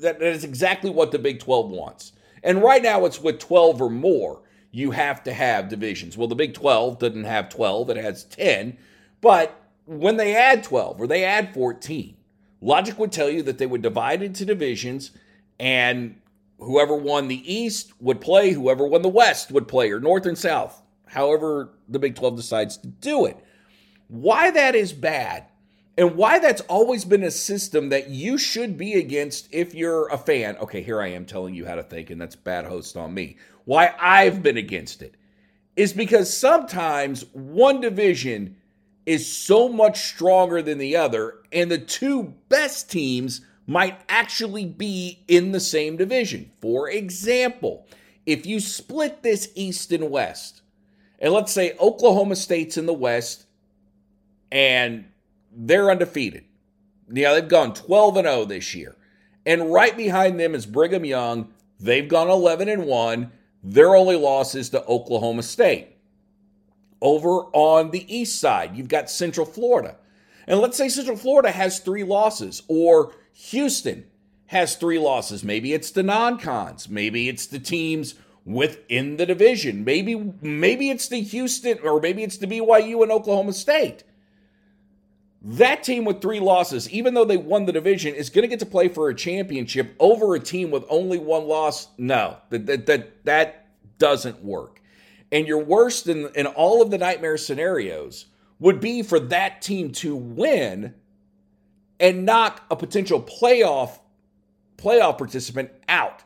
that, 0.01 0.21
is 0.23 0.45
exactly 0.45 0.91
what 0.91 1.11
the 1.11 1.19
Big 1.19 1.41
12 1.41 1.71
wants. 1.71 2.13
And 2.43 2.63
right 2.63 2.83
now 2.83 3.05
it's 3.05 3.21
with 3.21 3.39
12 3.39 3.81
or 3.81 3.91
more, 3.91 4.43
you 4.71 4.91
have 4.91 5.23
to 5.25 5.33
have 5.33 5.69
divisions. 5.69 6.17
Well, 6.17 6.29
the 6.29 6.35
Big 6.35 6.55
12 6.55 6.99
doesn't 6.99 7.25
have 7.25 7.49
12, 7.49 7.91
it 7.91 7.97
has 7.97 8.25
10. 8.25 8.77
But 9.21 9.66
when 9.87 10.17
they 10.17 10.37
add 10.37 10.63
12 10.65 11.01
or 11.01 11.07
they 11.07 11.25
add 11.25 11.55
14, 11.55 12.17
logic 12.61 12.99
would 12.99 13.13
tell 13.13 13.31
you 13.31 13.43
that 13.45 13.59
they 13.59 13.67
would 13.67 13.83
divide 13.83 14.23
into 14.23 14.45
divisions 14.45 15.13
and 15.59 16.21
whoever 16.59 16.95
won 16.95 17.29
the 17.29 17.53
East 17.53 17.93
would 18.01 18.21
play, 18.21 18.51
whoever 18.51 18.87
won 18.87 19.03
the 19.03 19.09
West 19.09 19.51
would 19.51 19.69
play, 19.69 19.91
or 19.91 20.01
North 20.01 20.27
and 20.27 20.37
South, 20.37 20.83
however 21.07 21.71
the 21.89 21.99
Big 21.99 22.15
12 22.15 22.37
decides 22.37 22.77
to 22.79 22.89
do 22.89 23.27
it. 23.27 23.43
Why 24.09 24.51
that 24.51 24.75
is 24.75 24.93
bad 24.93 25.47
and 25.99 26.17
why 26.17 26.39
that's 26.39 26.61
always 26.63 27.05
been 27.05 27.23
a 27.23 27.31
system 27.31 27.89
that 27.89 28.11
you 28.11 28.37
should 28.37 28.77
be 28.77 28.95
against 28.95 29.49
if 29.51 29.75
you're 29.75 30.09
a 30.09 30.19
fan. 30.19 30.57
Okay, 30.59 30.83
here 30.83 31.01
I 31.01 31.09
am 31.09 31.25
telling 31.25 31.55
you 31.55 31.65
how 31.65 31.75
to 31.75 31.83
think, 31.83 32.11
and 32.11 32.21
that's 32.21 32.37
bad 32.37 32.67
host 32.67 32.97
on 32.97 33.15
me. 33.15 33.37
Why 33.65 33.95
I've 33.99 34.43
been 34.43 34.59
against 34.59 35.01
it 35.01 35.15
is 35.75 35.93
because 35.93 36.35
sometimes 36.35 37.25
one 37.33 37.81
division 37.81 38.57
is 39.07 39.33
so 39.33 39.69
much 39.69 40.01
stronger 40.01 40.61
than 40.61 40.79
the 40.79 40.97
other, 40.97 41.39
and 41.53 41.71
the 41.71 41.79
two 41.79 42.35
best 42.49 42.91
teams 42.91 43.41
might 43.67 43.99
actually 44.09 44.65
be 44.65 45.25
in 45.29 45.53
the 45.53 45.61
same 45.61 45.97
division. 45.97 46.51
For 46.61 46.91
example, 46.91 47.87
if 48.27 48.45
you 48.45 48.61
split 48.61 49.23
this 49.23 49.51
East 49.55 49.93
and 49.93 50.11
West, 50.11 50.63
and 51.19 51.33
let's 51.33 51.53
say 51.53 51.77
Oklahoma 51.81 52.37
State's 52.37 52.77
in 52.77 52.87
the 52.87 52.93
West 52.93 53.47
and 54.53 55.07
they're 55.53 55.91
undefeated. 55.91 56.45
Yeah, 57.11 57.33
they've 57.33 57.49
gone 57.49 57.73
12 57.73 58.19
and 58.19 58.27
0 58.27 58.45
this 58.45 58.75
year. 58.75 58.97
And 59.45 59.73
right 59.73 59.97
behind 59.97 60.39
them 60.39 60.55
is 60.55 60.67
Brigham 60.67 61.05
Young. 61.05 61.53
They've 61.79 62.09
gone 62.09 62.29
11 62.29 62.69
and 62.69 62.85
1. 62.85 63.33
Their 63.63 63.95
only 63.95 64.17
loss 64.17 64.55
is 64.55 64.71
to 64.71 64.85
Oklahoma 64.85 65.43
State. 65.43 65.96
Over 67.07 67.45
on 67.53 67.93
the 67.93 68.05
east 68.13 68.41
side, 68.41 68.77
you've 68.77 68.89
got 68.89 69.09
Central 69.09 69.47
Florida. 69.47 69.95
And 70.49 70.59
let's 70.59 70.77
say 70.77 70.89
Central 70.89 71.17
Florida 71.17 71.53
has 71.53 71.79
three 71.79 72.03
losses, 72.03 72.65
or 72.67 73.15
Houston 73.33 74.07
has 74.47 74.75
three 74.75 74.99
losses. 74.99 75.45
Maybe 75.45 75.73
it's 75.73 75.93
the 75.93 76.03
non-cons. 76.03 76.89
Maybe 76.89 77.29
it's 77.29 77.47
the 77.47 77.61
teams 77.61 78.17
within 78.45 79.19
the 79.19 79.27
division. 79.27 79.85
Maybe 79.85 80.17
maybe 80.41 80.91
it's 80.91 81.07
the 81.07 81.21
Houston 81.21 81.79
or 81.85 82.01
maybe 82.01 82.25
it's 82.25 82.39
the 82.39 82.49
BYU 82.49 83.05
and 83.05 83.13
Oklahoma 83.13 83.53
State. 83.53 84.03
That 85.41 85.85
team 85.85 86.05
with 86.05 86.21
three 86.21 86.41
losses, 86.41 86.91
even 86.91 87.15
though 87.15 87.25
they 87.25 87.37
won 87.37 87.67
the 87.67 87.73
division, 87.73 88.17
is 88.17 88.31
going 88.31 88.43
to 88.43 88.49
get 88.49 88.59
to 88.59 88.67
play 88.67 88.89
for 88.89 89.09
a 89.09 89.15
championship 89.15 89.95
over 90.01 90.35
a 90.35 90.41
team 90.41 90.73
with 90.73 90.85
only 90.89 91.19
one 91.19 91.47
loss. 91.47 91.87
No, 91.99 92.39
that 92.51 92.67
that 92.67 92.87
that, 92.87 93.25
that 93.25 93.69
doesn't 93.99 94.43
work. 94.43 94.81
And 95.33 95.47
your 95.47 95.63
worst 95.63 96.07
in, 96.07 96.31
in 96.35 96.47
all 96.47 96.83
of 96.83 96.91
the 96.91 96.99
nightmare 96.99 97.37
scenarios 97.37 98.27
would 98.59 98.81
be 98.81 99.03
for 99.03 99.19
that 99.19 99.61
team 99.61 99.93
to 99.93 100.15
win 100.17 100.95
and 101.99 102.25
knock 102.25 102.65
a 102.71 102.77
potential 102.77 103.21
playoff 103.21 103.99
playoff 104.77 105.19
participant 105.19 105.71
out. 105.89 106.23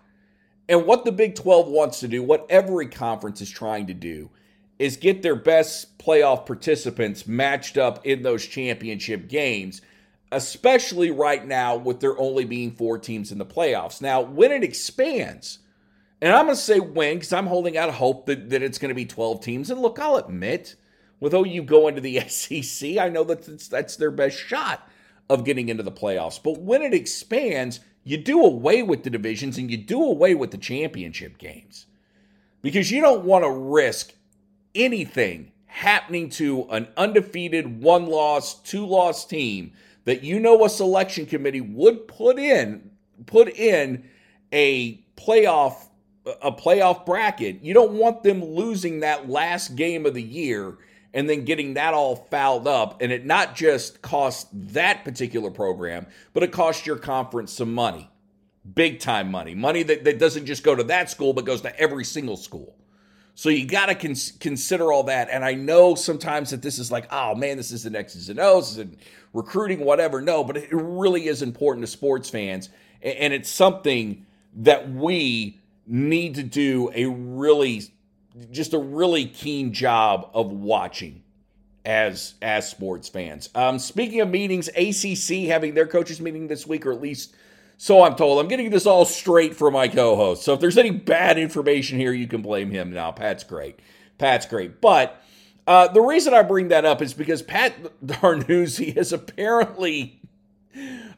And 0.69 0.87
what 0.87 1.05
the 1.05 1.13
Big 1.13 1.35
12 1.35 1.69
wants 1.69 2.01
to 2.01 2.09
do, 2.09 2.23
what 2.23 2.47
every 2.49 2.87
conference 2.87 3.41
is 3.41 3.51
trying 3.51 3.87
to 3.89 3.95
do, 3.95 4.31
is 4.79 4.97
get 4.97 5.23
their 5.23 5.37
best 5.37 5.99
playoff 5.99 6.47
participants 6.47 7.27
matched 7.27 7.77
up 7.77 8.05
in 8.07 8.23
those 8.23 8.47
championship 8.47 9.29
games, 9.29 9.83
especially 10.33 11.11
right 11.11 11.47
now 11.47 11.77
with 11.77 12.01
there 12.01 12.19
only 12.19 12.45
being 12.45 12.73
four 12.73 12.99
teams 12.99 13.31
in 13.31 13.39
the 13.39 13.45
playoffs. 13.45 14.01
Now, 14.01 14.21
when 14.21 14.53
it 14.53 14.65
expands, 14.65 15.59
and 16.21 16.35
I'm 16.35 16.47
going 16.47 16.57
to 16.57 16.63
say 16.63 16.81
when 16.81 17.17
because 17.17 17.33
I'm 17.33 17.47
holding 17.47 17.77
out 17.77 17.93
hope 17.95 18.27
that, 18.27 18.51
that 18.51 18.63
it's 18.63 18.79
going 18.79 18.91
to 18.91 18.95
be 18.95 19.07
12 19.07 19.41
teams. 19.41 19.71
And 19.71 19.81
look, 19.81 19.99
I'll 19.99 20.17
admit, 20.17 20.77
with 21.19 21.35
OU 21.35 21.63
going 21.63 21.95
to 21.95 22.01
the 22.01 22.21
SEC, 22.29 22.99
I 22.99 23.09
know 23.09 23.25
that 23.25 23.45
that's, 23.45 23.69
that's 23.69 23.97
their 23.97 24.11
best 24.11 24.37
shot 24.37 24.89
of 25.29 25.45
getting 25.45 25.69
into 25.69 25.83
the 25.83 25.93
playoffs. 25.93 26.43
But 26.43 26.59
when 26.61 26.83
it 26.83 26.93
expands, 26.93 27.81
you 28.05 28.17
do 28.17 28.45
away 28.45 28.83
with 28.83 29.05
the 29.05 29.11
divisions 29.11 29.57
and 29.59 29.71
you 29.71 29.77
do 29.77 30.03
away 30.03 30.35
with 30.35 30.51
the 30.51 30.59
championship 30.59 31.39
games 31.39 31.87
because 32.63 32.91
you 32.91 33.01
don't 33.01 33.25
want 33.25 33.45
to 33.45 33.51
risk 33.51 34.13
anything 34.75 35.53
happening 35.67 36.29
to 36.29 36.67
an 36.71 36.89
undefeated 36.97 37.83
one 37.83 38.07
loss, 38.07 38.55
two 38.63 38.85
loss 38.85 39.25
team 39.25 39.73
that 40.05 40.25
you 40.25 40.41
know 40.41 40.65
a 40.65 40.69
selection 40.69 41.27
committee 41.27 41.61
would 41.61 42.09
put 42.09 42.39
in 42.39 42.91
put 43.27 43.49
in 43.49 44.09
a 44.53 44.97
playoff 45.17 45.89
a 46.43 46.53
playoff 46.53 47.07
bracket. 47.07 47.62
You 47.62 47.75
don't 47.75 47.93
want 47.93 48.23
them 48.23 48.45
losing 48.45 49.01
that 49.01 49.29
last 49.29 49.77
game 49.77 50.07
of 50.07 50.14
the 50.14 50.23
year 50.23 50.79
and 51.12 51.29
then 51.29 51.45
getting 51.45 51.75
that 51.75 51.95
all 51.95 52.16
fouled 52.16 52.69
up 52.69 53.03
and 53.03 53.11
it 53.11 53.27
not 53.27 53.57
just 53.57 54.01
costs 54.03 54.49
that 54.53 55.05
particular 55.05 55.51
program, 55.51 56.07
but 56.33 56.43
it 56.43 56.53
costs 56.53 56.87
your 56.87 56.97
conference 56.97 57.53
some 57.53 57.75
money. 57.75 58.09
Big 58.75 59.01
time 59.01 59.31
money. 59.31 59.55
Money 59.55 59.83
that, 59.83 60.05
that 60.05 60.19
doesn't 60.19 60.47
just 60.47 60.62
go 60.62 60.75
to 60.75 60.85
that 60.85 61.11
school, 61.11 61.33
but 61.33 61.45
goes 61.45 61.62
to 61.62 61.81
every 61.81 62.05
single 62.05 62.37
school. 62.37 62.77
So 63.35 63.49
you 63.49 63.66
got 63.66 63.87
to 63.87 63.95
cons- 63.95 64.33
consider 64.33 64.93
all 64.93 65.05
that. 65.05 65.29
And 65.31 65.45
I 65.45 65.55
know 65.55 65.95
sometimes 65.95 66.51
that 66.51 66.62
this 66.62 66.79
is 66.79 66.93
like, 66.93 67.09
oh 67.11 67.35
man, 67.35 67.57
this 67.57 67.73
is 67.73 67.85
the 67.85 67.99
X's 67.99 68.29
and 68.29 68.38
O's 68.38 68.77
and 68.77 68.97
recruiting, 69.33 69.81
whatever. 69.81 70.21
No, 70.21 70.45
but 70.45 70.57
it 70.59 70.69
really 70.71 71.27
is 71.27 71.43
important 71.43 71.87
to 71.87 71.90
sports 71.90 72.29
fans. 72.29 72.69
And 73.03 73.33
it's 73.33 73.49
something 73.49 74.27
that 74.57 74.90
we 74.90 75.60
need 75.90 76.37
to 76.37 76.42
do 76.42 76.90
a 76.94 77.07
really, 77.07 77.83
just 78.50 78.72
a 78.72 78.79
really 78.79 79.26
keen 79.26 79.72
job 79.72 80.31
of 80.33 80.50
watching 80.53 81.22
as 81.85 82.35
as 82.40 82.68
sports 82.68 83.09
fans. 83.09 83.48
Um, 83.55 83.79
speaking 83.79 84.20
of 84.20 84.31
meetings, 84.31 84.68
ACC 84.68 85.48
having 85.48 85.74
their 85.74 85.87
coaches 85.87 86.20
meeting 86.20 86.48
this 86.48 86.66
week, 86.66 86.87
or 86.87 86.92
at 86.92 87.00
least 87.00 87.35
so 87.83 88.03
I'm 88.03 88.14
told. 88.14 88.38
I'm 88.38 88.48
getting 88.48 88.68
this 88.68 88.85
all 88.85 89.07
straight 89.07 89.57
for 89.57 89.70
my 89.70 89.88
co 89.88 90.14
host. 90.14 90.42
So 90.42 90.53
if 90.53 90.61
there's 90.61 90.76
any 90.76 90.90
bad 90.90 91.38
information 91.38 91.98
here, 91.98 92.12
you 92.12 92.26
can 92.26 92.42
blame 92.42 92.70
him 92.70 92.92
now. 92.92 93.11
Pat's 93.11 93.42
great. 93.42 93.79
Pat's 94.18 94.44
great. 94.44 94.83
But 94.83 95.20
uh, 95.66 95.88
the 95.88 96.03
reason 96.03 96.35
I 96.35 96.42
bring 96.42 96.68
that 96.68 96.85
up 96.85 97.00
is 97.00 97.14
because 97.14 97.40
Pat 97.40 97.74
Narduzzi 98.05 98.94
has 98.96 99.14
apparently 99.14 100.20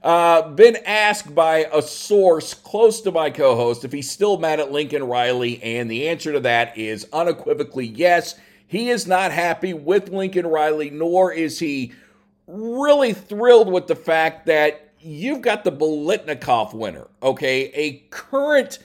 uh, 0.03 0.49
been 0.51 0.77
asked 0.85 1.35
by 1.35 1.69
a 1.73 1.81
source 1.81 2.55
close 2.55 3.01
to 3.03 3.13
my 3.13 3.31
co 3.31 3.55
host 3.55 3.85
if 3.85 3.93
he's 3.93 4.11
still 4.11 4.39
mad 4.39 4.61
at 4.61 4.73
Lincoln 4.73 5.05
Riley. 5.05 5.63
And 5.63 5.91
the 5.91 6.09
answer 6.09 6.33
to 6.33 6.41
that 6.41 6.77
is 6.77 7.07
unequivocally 7.13 7.87
yes. 7.87 8.35
He 8.67 8.91
is 8.91 9.07
not 9.07 9.33
happy 9.33 9.75
with 9.75 10.09
Lincoln 10.09 10.47
Riley, 10.47 10.91
nor 10.91 11.33
is 11.33 11.59
he 11.59 11.93
really 12.47 13.13
thrilled 13.13 13.71
with 13.71 13.87
the 13.87 13.95
fact 13.95 14.47
that 14.47 14.93
you've 14.99 15.43
got 15.43 15.63
the 15.63 15.73
Biletnikoff 15.73 16.75
winner, 16.75 17.09
okay? 17.23 17.71
A 17.75 17.99
current 18.11 18.79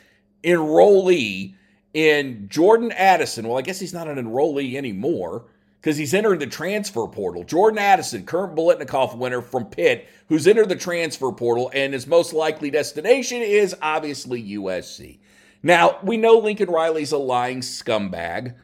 enrollee 0.43 1.53
in 1.93 2.47
Jordan 2.49 2.91
Addison. 2.91 3.47
Well, 3.47 3.57
I 3.57 3.61
guess 3.61 3.79
he's 3.79 3.93
not 3.93 4.07
an 4.07 4.17
enrollee 4.17 4.75
anymore 4.75 5.45
because 5.81 5.97
he's 5.97 6.13
entered 6.13 6.39
the 6.39 6.47
transfer 6.47 7.07
portal. 7.07 7.43
Jordan 7.43 7.79
Addison, 7.79 8.25
current 8.25 8.55
Biletnikoff 8.55 9.15
winner 9.17 9.41
from 9.41 9.65
Pitt, 9.65 10.07
who's 10.27 10.47
entered 10.47 10.69
the 10.69 10.75
transfer 10.75 11.31
portal, 11.31 11.71
and 11.73 11.93
his 11.93 12.07
most 12.07 12.33
likely 12.33 12.71
destination 12.71 13.41
is 13.41 13.75
obviously 13.81 14.43
USC. 14.43 15.19
Now, 15.63 15.99
we 16.03 16.17
know 16.17 16.37
Lincoln 16.37 16.69
Riley's 16.69 17.11
a 17.11 17.17
lying 17.17 17.61
scumbag. 17.61 18.55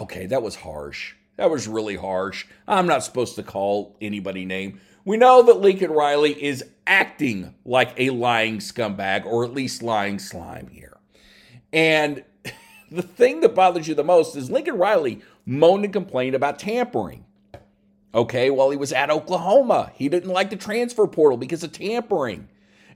Okay, 0.00 0.26
that 0.26 0.42
was 0.42 0.56
harsh. 0.56 1.14
That 1.36 1.50
was 1.50 1.68
really 1.68 1.96
harsh. 1.96 2.46
I'm 2.66 2.86
not 2.86 3.04
supposed 3.04 3.36
to 3.36 3.42
call 3.42 3.96
anybody 4.00 4.44
name. 4.44 4.80
We 5.04 5.16
know 5.16 5.42
that 5.42 5.60
Lincoln 5.60 5.90
Riley 5.90 6.42
is 6.42 6.64
acting 6.86 7.54
like 7.64 7.94
a 7.96 8.10
lying 8.10 8.58
scumbag, 8.58 9.24
or 9.24 9.44
at 9.44 9.54
least 9.54 9.82
lying 9.82 10.18
slime 10.18 10.68
here. 10.68 10.98
And 11.72 12.24
the 12.90 13.02
thing 13.02 13.40
that 13.40 13.54
bothers 13.54 13.88
you 13.88 13.94
the 13.94 14.04
most 14.04 14.36
is 14.36 14.50
Lincoln 14.50 14.76
Riley 14.76 15.22
moaned 15.48 15.84
and 15.84 15.92
complained 15.92 16.36
about 16.36 16.58
tampering. 16.58 17.24
Okay, 18.14 18.50
while 18.50 18.70
he 18.70 18.76
was 18.76 18.92
at 18.92 19.10
Oklahoma, 19.10 19.92
he 19.94 20.08
didn't 20.08 20.30
like 20.30 20.50
the 20.50 20.56
transfer 20.56 21.06
portal 21.06 21.38
because 21.38 21.62
of 21.62 21.72
tampering. 21.72 22.48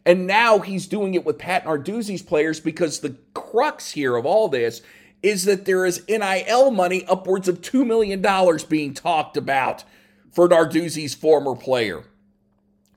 And 0.04 0.26
now 0.26 0.58
he's 0.58 0.86
doing 0.86 1.14
it 1.14 1.24
with 1.24 1.38
Pat 1.38 1.64
Narduzzi's 1.64 2.22
players 2.22 2.60
because 2.60 3.00
the 3.00 3.16
crux 3.34 3.92
here 3.92 4.16
of 4.16 4.26
all 4.26 4.48
this 4.48 4.82
is 5.22 5.44
that 5.44 5.64
there 5.64 5.86
is 5.86 6.02
NIL 6.08 6.70
money 6.70 7.04
upwards 7.06 7.48
of 7.48 7.60
$2 7.60 7.86
million 7.86 8.24
being 8.68 8.94
talked 8.94 9.36
about 9.36 9.84
for 10.32 10.48
Narduzzi's 10.48 11.14
former 11.14 11.54
player. 11.54 12.04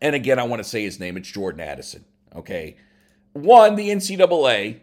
And 0.02 0.16
again, 0.16 0.40
I 0.40 0.44
want 0.44 0.64
to 0.64 0.68
say 0.68 0.84
his 0.84 1.00
name. 1.00 1.18
It's 1.18 1.30
Jordan 1.30 1.62
Addison. 1.62 2.06
Okay. 2.36 2.78
One, 3.34 3.76
the 3.76 3.90
NCAA, 3.90 4.80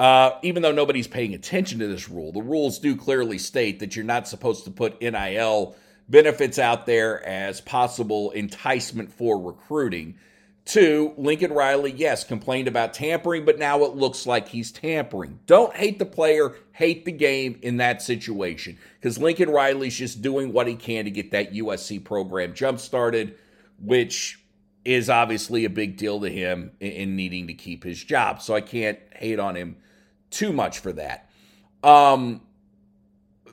uh, 0.00 0.38
even 0.40 0.62
though 0.62 0.72
nobody's 0.72 1.06
paying 1.06 1.34
attention 1.34 1.78
to 1.78 1.86
this 1.86 2.08
rule, 2.08 2.32
the 2.32 2.40
rules 2.40 2.78
do 2.78 2.96
clearly 2.96 3.36
state 3.36 3.80
that 3.80 3.94
you're 3.94 4.02
not 4.02 4.26
supposed 4.26 4.64
to 4.64 4.70
put 4.70 4.98
NIL 5.02 5.76
benefits 6.08 6.58
out 6.58 6.86
there 6.86 7.22
as 7.28 7.60
possible 7.60 8.30
enticement 8.30 9.12
for 9.12 9.38
recruiting. 9.38 10.14
Two, 10.64 11.12
Lincoln 11.18 11.52
Riley, 11.52 11.92
yes, 11.92 12.24
complained 12.24 12.66
about 12.66 12.94
tampering, 12.94 13.44
but 13.44 13.58
now 13.58 13.84
it 13.84 13.94
looks 13.94 14.24
like 14.24 14.48
he's 14.48 14.72
tampering. 14.72 15.38
Don't 15.44 15.76
hate 15.76 15.98
the 15.98 16.06
player, 16.06 16.56
hate 16.72 17.04
the 17.04 17.12
game 17.12 17.58
in 17.60 17.76
that 17.76 18.00
situation 18.00 18.78
because 18.98 19.18
Lincoln 19.18 19.50
Riley's 19.50 19.98
just 19.98 20.22
doing 20.22 20.54
what 20.54 20.66
he 20.66 20.76
can 20.76 21.04
to 21.04 21.10
get 21.10 21.32
that 21.32 21.52
USC 21.52 22.02
program 22.02 22.54
jump 22.54 22.80
started, 22.80 23.36
which 23.78 24.42
is 24.82 25.10
obviously 25.10 25.66
a 25.66 25.70
big 25.70 25.98
deal 25.98 26.20
to 26.20 26.30
him 26.30 26.70
in 26.80 27.16
needing 27.16 27.48
to 27.48 27.52
keep 27.52 27.84
his 27.84 28.02
job. 28.02 28.40
So 28.40 28.54
I 28.54 28.62
can't 28.62 28.98
hate 29.14 29.38
on 29.38 29.56
him 29.56 29.76
too 30.30 30.52
much 30.52 30.78
for 30.78 30.92
that. 30.92 31.28
Um, 31.82 32.42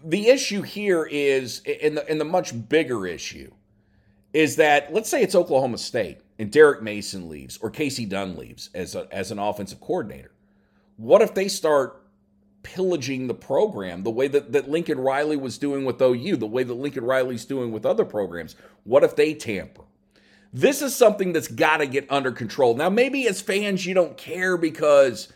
the 0.03 0.29
issue 0.29 0.61
here 0.61 1.05
is, 1.09 1.61
in 1.61 1.95
the, 1.95 2.09
in 2.11 2.17
the 2.17 2.25
much 2.25 2.69
bigger 2.69 3.05
issue, 3.05 3.51
is 4.33 4.57
that 4.57 4.93
let's 4.93 5.09
say 5.09 5.21
it's 5.23 5.35
Oklahoma 5.35 5.77
State 5.77 6.19
and 6.37 6.51
Derek 6.51 6.81
Mason 6.81 7.29
leaves 7.29 7.57
or 7.57 7.71
Kasey 7.71 8.07
Dunn 8.07 8.35
leaves 8.35 8.69
as, 8.73 8.95
a, 8.95 9.07
as 9.11 9.31
an 9.31 9.39
offensive 9.39 9.81
coordinator, 9.81 10.31
what 10.97 11.21
if 11.21 11.33
they 11.33 11.47
start 11.47 12.03
pillaging 12.67 13.27
the 13.27 13.33
program 13.33 14.03
the 14.03 14.11
way 14.11 14.27
that, 14.27 14.51
that 14.51 14.69
Lincoln 14.69 14.99
Riley 14.99 15.37
was 15.37 15.57
doing 15.57 15.85
with 15.85 16.01
OU, 16.01 16.35
the 16.35 16.45
way 16.45 16.63
that 16.63 16.73
Lincoln 16.73 17.05
Riley's 17.05 17.45
doing 17.45 17.71
with 17.71 17.85
other 17.85 18.03
programs. 18.03 18.57
What 18.83 19.05
if 19.05 19.15
they 19.15 19.33
tamper? 19.33 19.83
This 20.51 20.81
is 20.81 20.93
something 20.93 21.31
that's 21.31 21.47
got 21.47 21.77
to 21.77 21.85
get 21.85 22.11
under 22.11 22.31
control. 22.31 22.75
Now, 22.75 22.89
maybe 22.89 23.25
as 23.25 23.41
fans, 23.41 23.85
you 23.85 23.93
don't 23.93 24.17
care 24.17 24.57
because 24.57 25.31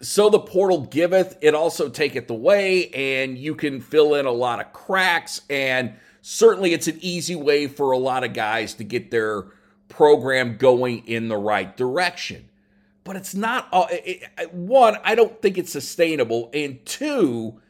so 0.00 0.30
the 0.30 0.38
portal 0.38 0.82
giveth, 0.82 1.36
it 1.40 1.54
also 1.54 1.88
taketh 1.88 2.30
away, 2.30 2.88
and 2.90 3.36
you 3.36 3.54
can 3.54 3.80
fill 3.80 4.14
in 4.14 4.26
a 4.26 4.32
lot 4.32 4.60
of 4.60 4.72
cracks. 4.72 5.42
And 5.50 5.94
certainly, 6.22 6.72
it's 6.72 6.86
an 6.86 6.98
easy 7.00 7.34
way 7.34 7.66
for 7.66 7.90
a 7.90 7.98
lot 7.98 8.24
of 8.24 8.32
guys 8.32 8.74
to 8.74 8.84
get 8.84 9.10
their 9.10 9.46
program 9.88 10.56
going 10.56 11.06
in 11.06 11.28
the 11.28 11.36
right 11.36 11.76
direction. 11.76 12.48
But 13.04 13.16
it's 13.16 13.34
not, 13.34 13.68
uh, 13.72 13.86
it, 13.90 14.52
one, 14.52 14.98
I 15.02 15.14
don't 15.14 15.40
think 15.40 15.58
it's 15.58 15.72
sustainable. 15.72 16.50
And 16.52 16.84
two, 16.84 17.60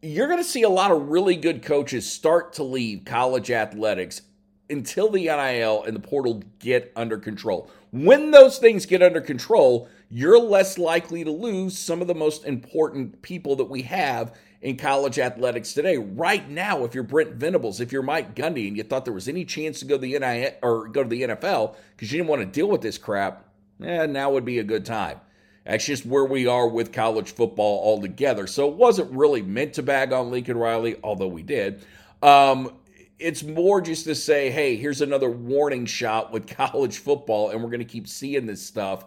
you're 0.00 0.28
going 0.28 0.38
to 0.38 0.44
see 0.44 0.62
a 0.62 0.68
lot 0.68 0.92
of 0.92 1.08
really 1.08 1.36
good 1.36 1.62
coaches 1.62 2.10
start 2.10 2.54
to 2.54 2.62
leave 2.62 3.04
college 3.04 3.50
athletics 3.50 4.22
until 4.70 5.10
the 5.10 5.24
NIL 5.24 5.82
and 5.82 5.94
the 5.94 6.00
portal 6.00 6.42
get 6.60 6.92
under 6.94 7.18
control. 7.18 7.68
When 7.90 8.30
those 8.30 8.58
things 8.58 8.86
get 8.86 9.02
under 9.02 9.20
control, 9.20 9.88
you're 10.10 10.40
less 10.40 10.76
likely 10.76 11.22
to 11.22 11.30
lose 11.30 11.78
some 11.78 12.00
of 12.02 12.08
the 12.08 12.14
most 12.14 12.44
important 12.44 13.22
people 13.22 13.56
that 13.56 13.70
we 13.70 13.82
have 13.82 14.34
in 14.60 14.76
college 14.76 15.18
athletics 15.18 15.72
today. 15.72 15.96
Right 15.96 16.48
now, 16.48 16.84
if 16.84 16.94
you're 16.94 17.04
Brent 17.04 17.34
Venables, 17.34 17.80
if 17.80 17.92
you're 17.92 18.02
Mike 18.02 18.34
Gundy, 18.34 18.66
and 18.66 18.76
you 18.76 18.82
thought 18.82 19.04
there 19.04 19.14
was 19.14 19.28
any 19.28 19.44
chance 19.44 19.78
to 19.80 19.86
go 19.86 19.96
to 19.96 20.00
the 20.00 20.18
NIL 20.18 20.52
or 20.62 20.88
go 20.88 21.02
to 21.04 21.08
the 21.08 21.22
NFL 21.22 21.76
because 21.96 22.12
you 22.12 22.18
didn't 22.18 22.28
want 22.28 22.42
to 22.42 22.46
deal 22.46 22.68
with 22.68 22.82
this 22.82 22.98
crap, 22.98 23.44
eh, 23.82 24.06
now 24.06 24.30
would 24.30 24.44
be 24.44 24.58
a 24.58 24.64
good 24.64 24.84
time. 24.84 25.20
That's 25.64 25.84
just 25.84 26.04
where 26.04 26.24
we 26.24 26.46
are 26.46 26.66
with 26.66 26.92
college 26.92 27.32
football 27.32 27.84
altogether. 27.84 28.46
So 28.46 28.68
it 28.68 28.74
wasn't 28.74 29.12
really 29.12 29.42
meant 29.42 29.74
to 29.74 29.82
bag 29.82 30.12
on 30.12 30.30
Lincoln 30.30 30.58
Riley, 30.58 30.96
although 31.04 31.28
we 31.28 31.42
did. 31.42 31.84
Um, 32.22 32.74
it's 33.18 33.42
more 33.42 33.80
just 33.80 34.04
to 34.04 34.14
say, 34.14 34.50
hey, 34.50 34.76
here's 34.76 35.02
another 35.02 35.30
warning 35.30 35.86
shot 35.86 36.32
with 36.32 36.48
college 36.56 36.98
football, 36.98 37.50
and 37.50 37.62
we're 37.62 37.70
going 37.70 37.78
to 37.78 37.84
keep 37.84 38.08
seeing 38.08 38.46
this 38.46 38.60
stuff 38.60 39.04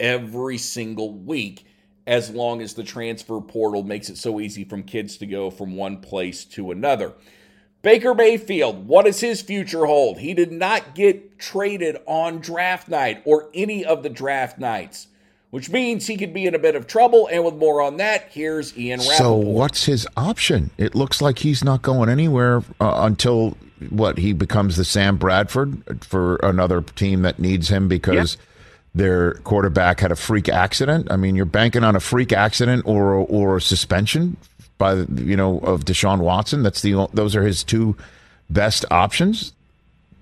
every 0.00 0.58
single 0.58 1.12
week 1.12 1.66
as 2.06 2.30
long 2.30 2.60
as 2.60 2.74
the 2.74 2.82
transfer 2.82 3.40
portal 3.40 3.84
makes 3.84 4.08
it 4.08 4.16
so 4.16 4.40
easy 4.40 4.64
from 4.64 4.82
kids 4.82 5.16
to 5.18 5.26
go 5.26 5.50
from 5.50 5.76
one 5.76 5.98
place 5.98 6.44
to 6.44 6.72
another. 6.72 7.12
Baker 7.82 8.14
Mayfield, 8.14 8.86
what 8.88 9.06
does 9.06 9.20
his 9.20 9.40
future 9.40 9.86
hold? 9.86 10.18
He 10.18 10.34
did 10.34 10.50
not 10.50 10.94
get 10.94 11.38
traded 11.38 11.98
on 12.06 12.40
draft 12.40 12.88
night 12.88 13.22
or 13.24 13.48
any 13.54 13.84
of 13.84 14.02
the 14.02 14.10
draft 14.10 14.58
nights 14.58 15.06
which 15.50 15.68
means 15.68 16.06
he 16.06 16.16
could 16.16 16.32
be 16.32 16.46
in 16.46 16.54
a 16.54 16.58
bit 16.58 16.74
of 16.74 16.86
trouble. 16.86 17.28
And 17.30 17.44
with 17.44 17.54
more 17.54 17.82
on 17.82 17.96
that, 17.98 18.28
here's 18.30 18.76
Ian 18.78 19.00
Rapoport. 19.00 19.18
So, 19.18 19.34
what's 19.34 19.84
his 19.84 20.06
option? 20.16 20.70
It 20.78 20.94
looks 20.94 21.20
like 21.20 21.40
he's 21.40 21.62
not 21.62 21.82
going 21.82 22.08
anywhere 22.08 22.62
uh, 22.80 23.00
until 23.02 23.56
what 23.88 24.18
he 24.18 24.32
becomes 24.32 24.76
the 24.76 24.84
Sam 24.84 25.16
Bradford 25.16 26.04
for 26.04 26.36
another 26.36 26.82
team 26.82 27.22
that 27.22 27.38
needs 27.38 27.68
him 27.68 27.88
because 27.88 28.36
yep. 28.36 28.46
Their 28.94 29.34
quarterback 29.34 30.00
had 30.00 30.10
a 30.10 30.16
freak 30.16 30.48
accident. 30.48 31.10
I 31.10 31.16
mean, 31.16 31.36
you're 31.36 31.44
banking 31.44 31.84
on 31.84 31.96
a 31.96 32.00
freak 32.00 32.32
accident 32.32 32.84
or 32.86 33.14
or 33.14 33.56
a 33.56 33.60
suspension 33.60 34.36
by 34.78 34.94
you 34.94 35.36
know 35.36 35.58
of 35.60 35.84
Deshaun 35.84 36.18
Watson. 36.18 36.62
That's 36.62 36.82
the 36.82 37.08
those 37.14 37.36
are 37.36 37.42
his 37.42 37.62
two 37.62 37.96
best 38.48 38.84
options. 38.90 39.52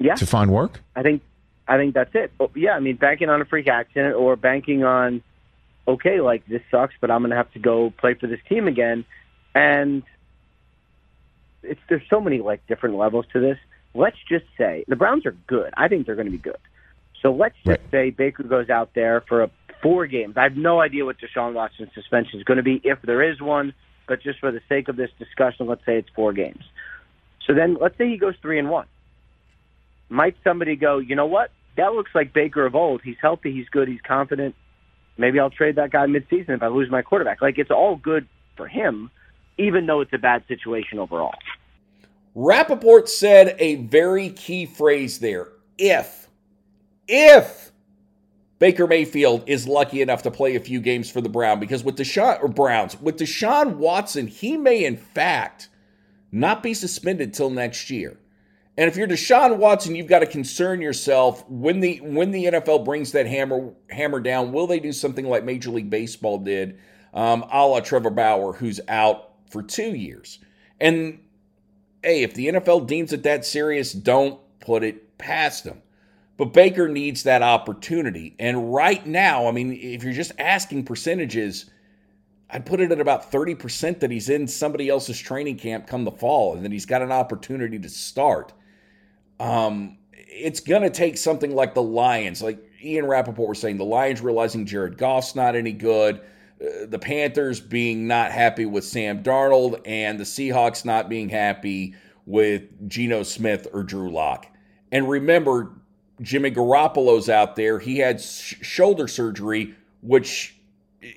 Yeah. 0.01 0.15
to 0.15 0.27
find 0.27 0.53
work. 0.53 0.81
I 0.95 1.03
think 1.03 1.23
I 1.67 1.77
think 1.77 1.95
that's 1.95 2.15
it. 2.15 2.33
But 2.39 2.57
yeah, 2.57 2.73
I 2.73 2.81
mean, 2.81 2.97
banking 2.97 3.29
on 3.29 3.41
a 3.41 3.45
freak 3.45 3.69
accident 3.69 4.15
or 4.15 4.37
banking 4.37 4.85
on, 4.85 5.23
okay, 5.87 6.21
like 6.21 6.47
this 6.47 6.63
sucks, 6.71 6.95
but 7.01 7.11
I'm 7.11 7.21
going 7.21 7.31
to 7.31 7.37
have 7.37 7.53
to 7.53 7.59
go 7.59 7.93
play 7.99 8.15
for 8.15 8.27
this 8.27 8.41
team 8.49 8.69
again. 8.69 9.05
And 9.55 10.03
it's 11.63 11.81
there's 11.89 12.03
so 12.09 12.21
many 12.21 12.39
like 12.39 12.67
different 12.67 12.97
levels 12.97 13.27
to 13.33 13.41
this. 13.41 13.59
Let's 13.95 14.17
just 14.29 14.45
say 14.57 14.85
the 14.89 14.97
Browns 14.97 15.27
are 15.27 15.37
good. 15.47 15.75
I 15.77 15.89
think 15.89 16.07
they're 16.07 16.15
going 16.15 16.27
to 16.27 16.33
be 16.33 16.39
good. 16.39 16.59
So 17.23 17.33
let's 17.33 17.57
just 17.65 17.69
right. 17.69 17.91
say 17.91 18.11
Baker 18.11 18.43
goes 18.45 18.71
out 18.71 18.91
there 18.95 19.23
for 19.29 19.43
a 19.43 19.51
four 19.83 20.07
games. 20.07 20.35
I 20.37 20.43
have 20.43 20.57
no 20.57 20.81
idea 20.81 21.05
what 21.05 21.17
Deshaun 21.19 21.55
Watson's 21.55 21.91
suspension 21.95 22.39
is 22.39 22.45
going 22.45 22.57
to 22.57 22.63
be 22.63 22.81
if 22.85 23.01
there 23.03 23.23
is 23.23 23.41
one, 23.41 23.75
but 24.07 24.23
just 24.23 24.41
for 24.41 24.51
the 24.51 24.61
sake 24.69 24.89
of 24.89 24.97
this 24.97 25.11
discussion, 25.19 25.67
let's 25.67 25.85
say 25.87 25.99
it's 25.99 26.09
four 26.15 26.33
games. 26.33 26.65
So 27.47 27.55
then 27.55 27.77
let's 27.81 27.97
say 27.97 28.09
he 28.09 28.19
goes 28.19 28.35
three 28.43 28.59
and 28.59 28.69
one. 28.71 28.87
Might 30.09 30.37
somebody 30.43 30.77
go, 30.77 30.99
you 30.99 31.15
know 31.15 31.27
what? 31.27 31.51
that 31.79 31.95
looks 31.95 32.11
like 32.15 32.33
Baker 32.35 32.67
of 32.67 32.75
old. 32.75 33.01
He's 33.03 33.17
healthy, 33.21 33.53
he's 33.53 33.69
good, 33.69 33.89
he's 33.89 34.01
confident. 34.07 34.55
Maybe 35.17 35.41
I'll 35.41 35.51
trade 35.51 35.77
that 35.77 35.91
guy 35.91 36.07
midseason 36.07 36.51
if 36.51 36.63
I 36.63 36.69
lose 36.69 36.91
my 36.91 37.03
quarterback. 37.03 37.41
Like 37.41 37.59
it's 37.59 37.71
all 37.71 37.97
good 37.97 38.29
for 38.57 38.69
him, 38.69 39.11
even 39.57 39.87
though 39.87 40.01
it's 40.01 40.13
a 40.13 40.19
bad 40.19 40.45
situation 40.47 40.99
overall. 40.99 41.35
Rapoport 42.35 43.09
said 43.09 43.57
a 43.59 43.77
very 43.77 44.31
key 44.31 44.67
phrase 44.67 45.19
there. 45.19 45.49
If, 45.79 46.28
if 47.09 47.73
Baker 48.59 48.87
Mayfield 48.87 49.45
is 49.47 49.67
lucky 49.67 50.03
enough 50.03 50.23
to 50.23 50.31
play 50.31 50.57
a 50.57 50.61
few 50.61 50.81
games 50.81 51.11
for 51.11 51.21
the 51.21 51.29
Brown, 51.29 51.61
because 51.61 51.83
with 51.83 51.97
Deshaun 51.97 52.43
or 52.43 52.49
Browns, 52.49 53.01
with 53.01 53.19
Deshaun 53.19 53.77
Watson, 53.77 54.27
he 54.27 54.57
may 54.57 54.85
in 54.85 54.97
fact 54.97 55.69
not 56.31 56.63
be 56.63 56.75
suspended 56.75 57.33
till 57.33 57.51
next 57.51 57.89
year. 57.91 58.19
And 58.77 58.89
if 58.89 58.97
you're 58.97 59.09
Deshaun 59.09 59.57
Watson, 59.57 59.97
you've 59.97 60.07
got 60.07 60.21
to 60.21 60.27
concern 60.27 60.81
yourself 60.81 61.49
when 61.49 61.81
the 61.81 62.01
when 62.01 62.31
the 62.31 62.45
NFL 62.45 62.85
brings 62.85 63.11
that 63.13 63.27
hammer 63.27 63.73
hammer 63.91 64.21
down. 64.21 64.53
Will 64.53 64.69
they 64.69 64.79
do 64.79 64.93
something 64.93 65.27
like 65.27 65.45
Major 65.45 65.71
League 65.71 65.91
Baseball 65.91 66.39
did, 66.39 66.79
um, 67.13 67.45
a 67.51 67.67
la 67.67 67.81
Trevor 67.81 68.11
Bauer, 68.11 68.53
who's 68.53 68.81
out 68.87 69.33
for 69.51 69.63
two 69.63 69.97
years? 69.97 70.39
And 70.81 71.19
hey, 72.05 72.23
if 72.23 72.35
the 72.35 72.49
NFL 72.49 72.87
deems 72.87 73.13
it 73.13 73.25
that 73.25 73.45
serious, 73.45 73.93
don't 73.93 74.39
put 74.61 74.85
it 74.85 75.19
past 75.19 75.65
them. 75.65 75.83
But 76.39 76.53
Baker 76.53 76.89
needs 76.89 77.25
that 77.25 77.43
opportunity. 77.43 78.37
And 78.39 78.73
right 78.73 79.05
now, 79.05 79.49
I 79.49 79.51
mean, 79.51 79.73
if 79.73 80.05
you're 80.05 80.13
just 80.13 80.33
asking 80.39 80.85
percentages, 80.85 81.69
I'd 82.49 82.65
put 82.65 82.81
it 82.81 82.93
at 82.93 83.01
about 83.01 83.31
30% 83.31 83.99
that 83.99 84.11
he's 84.11 84.29
in 84.29 84.47
somebody 84.47 84.89
else's 84.89 85.19
training 85.19 85.59
camp 85.59 85.89
come 85.89 86.05
the 86.05 86.13
fall 86.13 86.55
and 86.55 86.65
that 86.65 86.71
he's 86.71 86.87
got 86.87 87.03
an 87.03 87.11
opportunity 87.11 87.79
to 87.81 87.89
start. 87.89 88.53
Um, 89.41 89.99
it's 90.13 90.61
going 90.61 90.83
to 90.83 90.91
take 90.91 91.19
something 91.19 91.55
like 91.55 91.75
the 91.75 91.83
Lions, 91.83 92.41
like 92.41 92.65
Ian 92.83 93.07
Rapoport 93.07 93.49
was 93.49 93.59
saying, 93.59 93.77
the 93.77 93.85
Lions 93.85 94.21
realizing 94.21 94.65
Jared 94.65 94.97
Goff's 94.97 95.35
not 95.35 95.57
any 95.57 95.73
good, 95.73 96.21
uh, 96.61 96.87
the 96.87 97.01
Panthers 97.01 97.61
being 97.61 98.07
not 98.07 98.31
happy 98.31 98.65
with 98.65 98.85
Sam 98.85 99.25
Darnold, 99.25 99.81
and 99.85 100.21
the 100.21 100.25
Seahawks 100.25 100.85
not 100.85 101.09
being 101.09 101.29
happy 101.29 101.97
with 102.27 102.89
Geno 102.89 103.25
Smith 103.25 103.67
or 103.73 103.83
Drew 103.83 104.11
Lock. 104.11 104.47
And 104.93 105.09
remember, 105.09 105.73
Jimmy 106.21 106.51
Garoppolo's 106.51 107.29
out 107.29 107.57
there. 107.57 107.79
He 107.79 107.99
had 107.99 108.21
sh- 108.21 108.57
shoulder 108.63 109.09
surgery, 109.09 109.75
which 110.01 110.57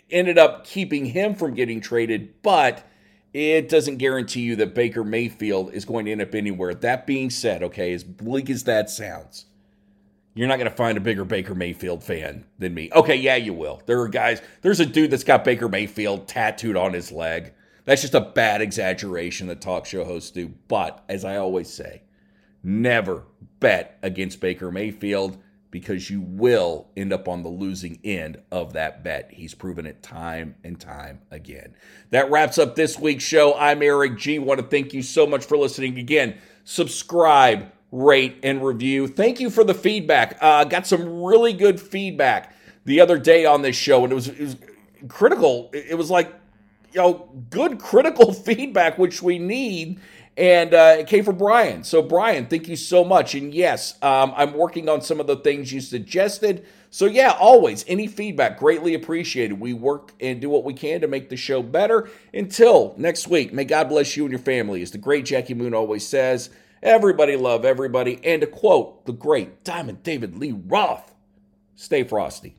ended 0.09 0.37
up 0.37 0.65
keeping 0.65 1.05
him 1.05 1.35
from 1.35 1.53
getting 1.53 1.81
traded, 1.81 2.41
but 2.41 2.87
it 3.33 3.69
doesn't 3.69 3.97
guarantee 3.97 4.41
you 4.41 4.55
that 4.57 4.75
Baker 4.75 5.03
Mayfield 5.03 5.73
is 5.73 5.85
going 5.85 6.05
to 6.05 6.11
end 6.11 6.21
up 6.21 6.35
anywhere. 6.35 6.73
That 6.73 7.07
being 7.07 7.29
said, 7.29 7.63
okay, 7.63 7.93
as 7.93 8.03
bleak 8.03 8.49
as 8.49 8.65
that 8.65 8.89
sounds, 8.89 9.45
you're 10.33 10.47
not 10.47 10.57
going 10.57 10.69
to 10.69 10.75
find 10.75 10.97
a 10.97 11.01
bigger 11.01 11.25
Baker 11.25 11.55
Mayfield 11.55 12.03
fan 12.03 12.45
than 12.59 12.73
me. 12.73 12.89
Okay, 12.93 13.15
yeah, 13.15 13.35
you 13.35 13.53
will. 13.53 13.81
There 13.85 13.99
are 14.01 14.07
guys, 14.07 14.41
there's 14.61 14.79
a 14.79 14.85
dude 14.85 15.11
that's 15.11 15.23
got 15.23 15.43
Baker 15.43 15.67
Mayfield 15.67 16.27
tattooed 16.27 16.77
on 16.77 16.93
his 16.93 17.11
leg. 17.11 17.53
That's 17.85 18.01
just 18.01 18.13
a 18.13 18.21
bad 18.21 18.61
exaggeration 18.61 19.47
that 19.47 19.61
talk 19.61 19.85
show 19.85 20.05
hosts 20.05 20.31
do. 20.31 20.53
But 20.67 21.03
as 21.09 21.25
I 21.25 21.37
always 21.37 21.71
say, 21.71 22.03
never 22.63 23.23
bet 23.59 23.97
against 24.01 24.39
Baker 24.39 24.71
Mayfield 24.71 25.37
because 25.71 26.09
you 26.09 26.19
will 26.21 26.87
end 26.97 27.13
up 27.13 27.27
on 27.27 27.43
the 27.43 27.49
losing 27.49 27.97
end 28.03 28.41
of 28.51 28.73
that 28.73 29.03
bet. 29.03 29.31
He's 29.31 29.55
proven 29.55 29.85
it 29.85 30.03
time 30.03 30.55
and 30.63 30.79
time 30.79 31.21
again. 31.31 31.73
That 32.09 32.29
wraps 32.29 32.57
up 32.57 32.75
this 32.75 32.99
week's 32.99 33.23
show. 33.23 33.55
I'm 33.55 33.81
Erik 33.81 34.17
Gee. 34.17 34.37
Want 34.37 34.59
to 34.59 34.65
thank 34.65 34.93
you 34.93 35.01
so 35.01 35.25
much 35.25 35.45
for 35.45 35.57
listening 35.57 35.97
again. 35.97 36.37
Subscribe, 36.65 37.71
rate, 37.91 38.37
and 38.43 38.63
review. 38.63 39.07
Thank 39.07 39.39
you 39.39 39.49
for 39.49 39.63
the 39.63 39.73
feedback. 39.73 40.37
Uh, 40.41 40.65
got 40.65 40.85
some 40.85 41.23
really 41.23 41.53
good 41.53 41.79
feedback 41.79 42.53
the 42.83 42.99
other 42.99 43.17
day 43.17 43.45
on 43.45 43.61
this 43.61 43.75
show, 43.75 44.03
and 44.03 44.11
it 44.11 44.15
was, 44.15 44.27
it 44.27 44.39
was 44.39 44.57
critical. 45.07 45.69
It 45.73 45.97
was 45.97 46.11
like, 46.11 46.33
you 46.91 46.99
know, 46.99 47.29
good 47.49 47.79
critical 47.79 48.33
feedback, 48.33 48.97
which 48.97 49.21
we 49.21 49.39
need 49.39 50.01
and 50.41 50.73
uh, 50.73 50.95
it 50.97 51.05
came 51.05 51.23
from 51.23 51.37
Brian. 51.37 51.83
So, 51.83 52.01
Brian, 52.01 52.47
thank 52.47 52.67
you 52.67 52.75
so 52.75 53.03
much. 53.03 53.35
And 53.35 53.53
yes, 53.53 53.93
um, 54.01 54.33
I'm 54.35 54.53
working 54.53 54.89
on 54.89 55.03
some 55.03 55.19
of 55.19 55.27
the 55.27 55.35
things 55.35 55.71
you 55.71 55.79
suggested. 55.81 56.65
So, 56.89 57.05
yeah, 57.05 57.37
always 57.39 57.85
any 57.87 58.07
feedback, 58.07 58.57
greatly 58.57 58.95
appreciated. 58.95 59.59
We 59.59 59.73
work 59.73 60.13
and 60.19 60.41
do 60.41 60.49
what 60.49 60.63
we 60.63 60.73
can 60.73 60.99
to 61.01 61.07
make 61.07 61.29
the 61.29 61.37
show 61.37 61.61
better. 61.61 62.09
Until 62.33 62.95
next 62.97 63.27
week, 63.27 63.53
may 63.53 63.65
God 63.65 63.87
bless 63.87 64.17
you 64.17 64.23
and 64.23 64.31
your 64.31 64.39
family. 64.39 64.81
As 64.81 64.89
the 64.89 64.97
great 64.97 65.25
Jackie 65.25 65.53
Moon 65.53 65.75
always 65.75 66.07
says, 66.07 66.49
everybody 66.81 67.35
love 67.35 67.63
everybody. 67.63 68.19
And 68.25 68.41
to 68.41 68.47
quote 68.47 69.05
the 69.05 69.13
great 69.13 69.63
Diamond 69.63 70.01
David 70.01 70.37
Lee 70.37 70.53
Roth, 70.53 71.13
stay 71.75 72.03
frosty. 72.03 72.55